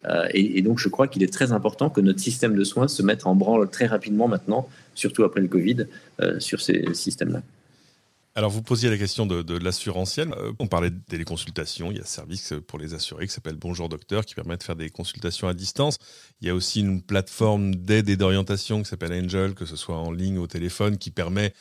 Euh, 0.06 0.28
et, 0.34 0.62
donc, 0.62 0.80
je 0.80 0.90
crois 0.90 1.08
qu'il 1.08 1.24
est 1.24 1.34
très 1.34 1.52
important 1.52 1.90
que 1.90 2.02
notre 2.02 2.20
système 2.20 2.56
de 2.56 2.64
soins 2.64 2.88
se 2.88 3.02
mette 3.02 3.26
en 3.26 3.36
branle 3.36 3.70
très 3.70 3.88
rapidement 3.88 4.28
maintenant, 4.28 4.70
surtout 4.96 5.24
après 5.24 5.42
le 5.42 5.48
Covid, 5.48 5.88
euh, 6.22 6.40
sur 6.40 6.62
ces 6.62 6.94
systèmes-là. 6.94 7.42
Alors, 8.36 8.52
vous 8.52 8.62
posiez 8.62 8.92
la 8.92 9.00
question 9.00 9.26
de, 9.26 9.42
de 9.42 9.58
l'assurantiel. 9.58 10.32
Euh, 10.38 10.52
on 10.60 10.68
parlait 10.68 10.92
de 10.92 11.00
téléconsultation. 11.10 11.90
Il 11.90 11.98
y 11.98 12.00
a 12.00 12.04
un 12.04 12.06
service 12.06 12.54
pour 12.68 12.78
les 12.78 12.94
assurés 12.94 13.26
qui 13.26 13.34
s'appelle 13.34 13.56
Bonjour 13.56 13.90
Docteur 13.90 14.26
qui 14.26 14.36
permet 14.36 14.58
de 14.58 14.64
faire 14.64 14.76
des 14.76 14.92
consultations 14.92 15.48
à 15.48 15.56
distance. 15.56 15.98
Il 16.42 16.48
y 16.48 16.52
a 16.52 16.54
aussi 16.54 16.82
une 16.82 17.02
plateforme 17.02 17.74
d'aide 17.74 18.10
et 18.10 18.16
d'orientation 18.16 18.84
qui 18.84 18.90
s'appelle 18.90 19.12
Angel, 19.12 19.56
que 19.56 19.66
ce 19.66 19.76
soit 19.76 19.98
en 19.98 20.12
ligne 20.12 20.38
ou 20.38 20.44
au 20.44 20.48
téléphone, 20.48 21.00
qui 21.00 21.10
permet 21.10 21.54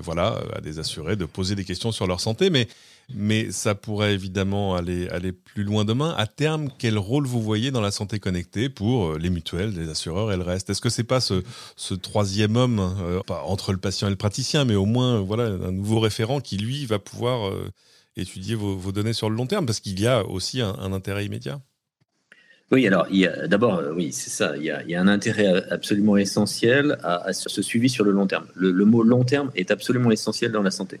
voilà, 0.00 0.40
à 0.54 0.60
des 0.60 0.78
assurés 0.78 1.16
de 1.16 1.24
poser 1.24 1.54
des 1.54 1.64
questions 1.64 1.92
sur 1.92 2.06
leur 2.06 2.20
santé. 2.20 2.50
Mais 2.50 2.68
mais 3.14 3.50
ça 3.50 3.74
pourrait 3.74 4.14
évidemment 4.14 4.74
aller, 4.74 5.08
aller 5.08 5.32
plus 5.32 5.64
loin 5.64 5.84
demain. 5.84 6.14
À 6.16 6.26
terme, 6.26 6.70
quel 6.78 6.98
rôle 6.98 7.26
vous 7.26 7.42
voyez 7.42 7.70
dans 7.70 7.80
la 7.80 7.90
santé 7.90 8.18
connectée 8.18 8.68
pour 8.68 9.12
euh, 9.12 9.18
les 9.18 9.30
mutuelles, 9.30 9.74
les 9.74 9.88
assureurs 9.88 10.32
et 10.32 10.36
le 10.36 10.42
reste? 10.42 10.70
Est-ce 10.70 10.80
que 10.80 10.88
c'est 10.88 11.04
pas 11.04 11.20
ce, 11.20 11.42
ce, 11.76 11.94
troisième 11.94 12.56
homme, 12.56 12.78
euh, 13.00 13.20
pas 13.26 13.42
entre 13.44 13.72
le 13.72 13.78
patient 13.78 14.06
et 14.06 14.10
le 14.10 14.16
praticien, 14.16 14.64
mais 14.64 14.74
au 14.74 14.86
moins 14.86 15.20
voilà 15.20 15.44
un 15.44 15.72
nouveau 15.72 16.00
référent 16.00 16.40
qui 16.40 16.56
lui 16.56 16.86
va 16.86 16.98
pouvoir 16.98 17.48
euh, 17.48 17.70
étudier 18.16 18.54
vos, 18.54 18.76
vos, 18.76 18.92
données 18.92 19.12
sur 19.12 19.28
le 19.28 19.36
long 19.36 19.46
terme? 19.46 19.66
Parce 19.66 19.80
qu'il 19.80 20.00
y 20.00 20.06
a 20.06 20.24
aussi 20.26 20.60
un, 20.60 20.92
intérêt 20.92 21.26
immédiat 21.26 21.60
oui, 22.70 22.86
alors 22.86 23.06
d'abord, 23.48 23.82
oui, 23.94 24.12
c'est 24.12 24.30
ça. 24.30 24.56
Il 24.56 24.64
y, 24.64 24.70
a, 24.70 25.00
un 25.00 25.08
intérêt 25.08 25.62
absolument 25.70 26.16
essentiel 26.16 26.96
à, 27.02 27.32
ce 27.32 27.60
suivi 27.60 27.90
sur 27.90 28.04
le 28.04 28.12
long 28.12 28.26
terme. 28.26 28.46
Le, 28.54 28.84
mot 28.86 29.02
long 29.02 29.24
terme 29.24 29.50
est 29.54 29.70
absolument 29.70 30.10
essentiel 30.10 30.52
dans 30.52 30.62
la 30.62 30.70
santé. 30.70 30.98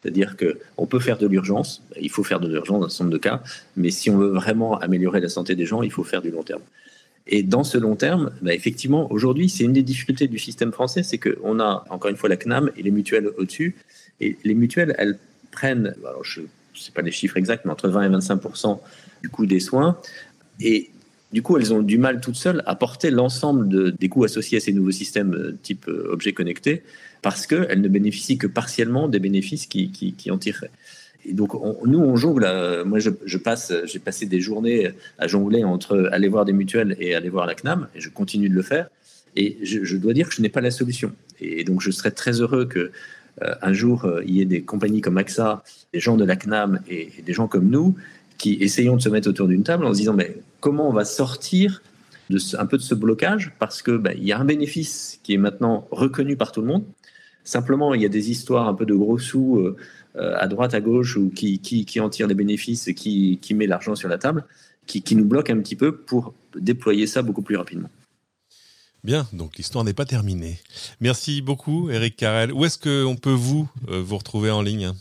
C'est-à-dire 0.00 0.36
qu'on 0.36 0.86
peut 0.86 1.00
faire 1.00 1.18
de 1.18 1.26
l'urgence, 1.26 1.82
il 2.00 2.10
faut 2.10 2.22
faire 2.22 2.38
de 2.38 2.46
l'urgence 2.46 2.80
dans 2.80 2.86
un 2.86 2.88
certain 2.88 3.04
nombre 3.04 3.14
de 3.14 3.18
cas, 3.18 3.42
mais 3.76 3.90
si 3.90 4.10
on 4.10 4.18
veut 4.18 4.28
vraiment 4.28 4.78
améliorer 4.78 5.20
la 5.20 5.28
santé 5.28 5.56
des 5.56 5.66
gens, 5.66 5.82
il 5.82 5.90
faut 5.90 6.04
faire 6.04 6.22
du 6.22 6.30
long 6.30 6.44
terme. 6.44 6.62
Et 7.26 7.42
dans 7.42 7.62
ce 7.62 7.76
long 7.76 7.94
terme, 7.94 8.30
bah, 8.40 8.54
effectivement, 8.54 9.10
aujourd'hui, 9.12 9.48
c'est 9.48 9.64
une 9.64 9.74
des 9.74 9.82
difficultés 9.82 10.28
du 10.28 10.38
système 10.38 10.72
français, 10.72 11.02
c'est 11.02 11.18
qu'on 11.18 11.60
a 11.60 11.84
encore 11.90 12.10
une 12.10 12.16
fois 12.16 12.28
la 12.28 12.36
CNAM 12.36 12.70
et 12.76 12.82
les 12.82 12.90
mutuelles 12.90 13.28
au-dessus. 13.36 13.76
Et 14.20 14.38
les 14.44 14.54
mutuelles, 14.54 14.94
elles 14.98 15.18
prennent, 15.50 15.94
je 16.22 16.40
ne 16.40 16.46
sais 16.74 16.92
pas 16.92 17.02
les 17.02 17.10
chiffres 17.10 17.36
exacts, 17.36 17.64
mais 17.66 17.72
entre 17.72 17.88
20 17.88 18.04
et 18.04 18.08
25 18.08 18.40
du 19.22 19.28
coût 19.28 19.46
des 19.46 19.60
soins. 19.60 19.98
Et 20.60 20.90
du 21.32 21.42
coup, 21.42 21.58
elles 21.58 21.74
ont 21.74 21.82
du 21.82 21.98
mal 21.98 22.20
toutes 22.20 22.36
seules 22.36 22.62
à 22.66 22.74
porter 22.74 23.10
l'ensemble 23.10 23.68
de, 23.68 23.90
des 23.90 24.08
coûts 24.08 24.24
associés 24.24 24.58
à 24.58 24.60
ces 24.60 24.72
nouveaux 24.72 24.90
systèmes 24.92 25.34
euh, 25.34 25.58
type 25.62 25.86
euh, 25.88 26.10
objet 26.10 26.32
connecté, 26.32 26.82
parce 27.20 27.46
qu'elles 27.46 27.80
ne 27.80 27.88
bénéficient 27.88 28.38
que 28.38 28.46
partiellement 28.46 29.08
des 29.08 29.18
bénéfices 29.18 29.66
qui, 29.66 30.16
en 30.30 30.38
tireraient. 30.38 30.70
Et 31.26 31.34
donc, 31.34 31.52
nous, 31.84 31.98
on 31.98 32.16
jongle. 32.16 32.44
Euh, 32.46 32.84
moi, 32.84 32.98
je, 32.98 33.36
passe, 33.36 33.72
j'ai 33.84 33.98
passé 33.98 34.24
des 34.24 34.40
journées 34.40 34.90
à 35.18 35.26
jongler 35.26 35.64
entre 35.64 36.08
aller 36.12 36.28
voir 36.28 36.46
des 36.46 36.54
mutuelles 36.54 36.96
et 36.98 37.14
aller 37.14 37.28
voir 37.28 37.44
la 37.46 37.54
CNAM, 37.54 37.88
et 37.94 38.00
je 38.00 38.08
continue 38.08 38.48
de 38.48 38.54
le 38.54 38.62
faire. 38.62 38.88
Et 39.36 39.58
je, 39.62 39.96
dois 39.96 40.14
dire 40.14 40.28
que 40.28 40.34
je 40.34 40.40
n'ai 40.40 40.48
pas 40.48 40.62
la 40.62 40.70
solution. 40.70 41.12
Et 41.40 41.62
donc, 41.62 41.82
je 41.82 41.90
serais 41.90 42.10
très 42.10 42.40
heureux 42.40 42.64
que 42.64 42.90
un 43.40 43.72
jour 43.72 44.10
il 44.26 44.34
y 44.34 44.40
ait 44.40 44.46
des 44.46 44.62
compagnies 44.62 45.00
comme 45.00 45.16
AXA, 45.16 45.62
des 45.92 46.00
gens 46.00 46.16
de 46.16 46.24
la 46.24 46.34
CNAM 46.34 46.80
et 46.88 47.10
des 47.24 47.32
gens 47.32 47.46
comme 47.46 47.68
nous 47.68 47.94
qui 48.38 48.54
essayons 48.60 48.96
de 48.96 49.02
se 49.02 49.08
mettre 49.08 49.28
autour 49.28 49.48
d'une 49.48 49.62
table 49.62 49.84
en 49.84 49.92
se 49.92 49.98
disant 49.98 50.14
mais 50.14 50.38
comment 50.60 50.88
on 50.88 50.92
va 50.92 51.04
sortir 51.04 51.82
un 52.54 52.66
peu 52.66 52.76
de 52.76 52.82
ce 52.82 52.94
blocage 52.94 53.52
parce 53.58 53.82
que 53.82 53.96
ben, 53.96 54.14
il 54.16 54.24
y 54.24 54.32
a 54.32 54.38
un 54.38 54.44
bénéfice 54.44 55.20
qui 55.22 55.34
est 55.34 55.38
maintenant 55.38 55.86
reconnu 55.90 56.36
par 56.36 56.52
tout 56.52 56.60
le 56.60 56.66
monde. 56.66 56.84
Simplement, 57.44 57.94
il 57.94 58.02
y 58.02 58.06
a 58.06 58.10
des 58.10 58.30
histoires 58.30 58.68
un 58.68 58.74
peu 58.74 58.84
de 58.84 58.94
gros 58.94 59.18
sous 59.18 59.58
euh, 59.58 60.34
à 60.36 60.48
droite, 60.48 60.74
à 60.74 60.80
gauche, 60.80 61.16
ou 61.16 61.30
qui, 61.30 61.60
qui, 61.60 61.84
qui 61.84 62.00
en 62.00 62.10
tirent 62.10 62.28
des 62.28 62.34
bénéfices 62.34 62.88
et 62.88 62.94
qui, 62.94 63.38
qui 63.40 63.54
met 63.54 63.66
l'argent 63.66 63.94
sur 63.94 64.08
la 64.08 64.18
table, 64.18 64.44
qui, 64.86 65.02
qui 65.02 65.16
nous 65.16 65.24
bloque 65.24 65.48
un 65.48 65.58
petit 65.60 65.76
peu 65.76 65.96
pour 65.96 66.34
déployer 66.58 67.06
ça 67.06 67.22
beaucoup 67.22 67.42
plus 67.42 67.56
rapidement. 67.56 67.88
Bien, 69.04 69.28
donc 69.32 69.56
l'histoire 69.56 69.84
n'est 69.84 69.94
pas 69.94 70.04
terminée. 70.04 70.58
Merci 71.00 71.40
beaucoup, 71.40 71.88
Eric 71.88 72.16
Carrel. 72.16 72.52
Où 72.52 72.64
est-ce 72.64 72.78
qu'on 72.78 73.16
peut 73.16 73.30
vous, 73.30 73.68
euh, 73.88 74.02
vous 74.02 74.18
retrouver 74.18 74.50
en 74.50 74.60
ligne? 74.60 74.92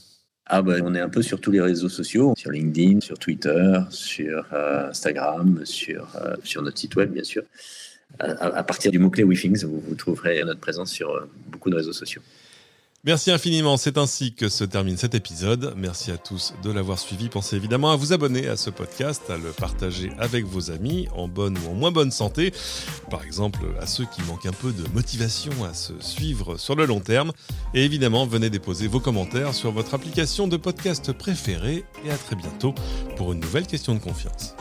Ah 0.49 0.61
ben, 0.61 0.81
on 0.85 0.95
est 0.95 1.01
un 1.01 1.09
peu 1.09 1.21
sur 1.21 1.41
tous 1.41 1.51
les 1.51 1.59
réseaux 1.59 1.89
sociaux, 1.89 2.33
sur 2.37 2.51
LinkedIn, 2.51 3.01
sur 3.01 3.19
Twitter, 3.19 3.79
sur 3.89 4.45
euh, 4.53 4.89
Instagram, 4.89 5.65
sur, 5.65 6.07
euh, 6.15 6.35
sur 6.43 6.61
notre 6.61 6.77
site 6.77 6.95
web, 6.95 7.11
bien 7.11 7.23
sûr. 7.23 7.43
À, 8.19 8.63
partir 8.63 8.89
du 8.91 8.99
mot-clé 8.99 9.25
WeThings, 9.25 9.65
vous, 9.65 9.95
trouverez 9.95 10.41
notre 10.45 10.61
présence 10.61 10.91
sur 10.91 11.11
euh, 11.11 11.29
beaucoup 11.49 11.69
de 11.69 11.75
réseaux 11.75 11.91
sociaux. 11.91 12.21
Merci 13.03 13.31
infiniment, 13.31 13.77
c'est 13.77 13.97
ainsi 13.97 14.33
que 14.33 14.49
se 14.49 14.63
termine 14.63 14.97
cet 14.97 15.13
épisode. 15.13 15.73
Merci 15.77 16.11
à 16.11 16.17
tous 16.17 16.53
de 16.63 16.71
l'avoir 16.71 16.97
suivi. 16.97 17.29
Pensez 17.29 17.55
évidemment 17.55 17.91
à 17.91 17.95
vous 17.95 18.11
abonner 18.11 18.47
à 18.47 18.57
ce 18.57 18.69
podcast, 18.69 19.21
à 19.29 19.37
le 19.37 19.51
partager 19.51 20.09
avec 20.17 20.45
vos 20.45 20.71
amis 20.71 21.07
en 21.15 21.27
bonne 21.27 21.57
ou 21.59 21.69
en 21.69 21.73
moins 21.73 21.91
bonne 21.91 22.11
santé. 22.11 22.51
Par 23.09 23.23
exemple, 23.23 23.59
à 23.79 23.85
ceux 23.85 24.05
qui 24.05 24.23
manquent 24.23 24.47
un 24.47 24.51
peu 24.51 24.73
de 24.73 24.83
motivation 24.93 25.51
à 25.63 25.73
se 25.73 25.93
suivre 26.01 26.57
sur 26.57 26.75
le 26.75 26.85
long 26.85 26.99
terme. 26.99 27.31
Et 27.73 27.85
évidemment, 27.85 28.25
venez 28.25 28.49
déposer 28.49 28.87
vos 28.87 28.99
commentaires 28.99 29.53
sur 29.53 29.71
votre 29.71 29.93
application 29.93 30.47
de 30.47 30.57
podcast 30.57 31.13
préférée. 31.13 31.85
Et 32.03 32.11
à 32.11 32.17
très 32.17 32.35
bientôt 32.35 32.73
pour 33.15 33.31
une 33.31 33.39
nouvelle 33.39 33.67
question 33.67 33.93
de 33.93 33.99
confiance. 33.99 34.55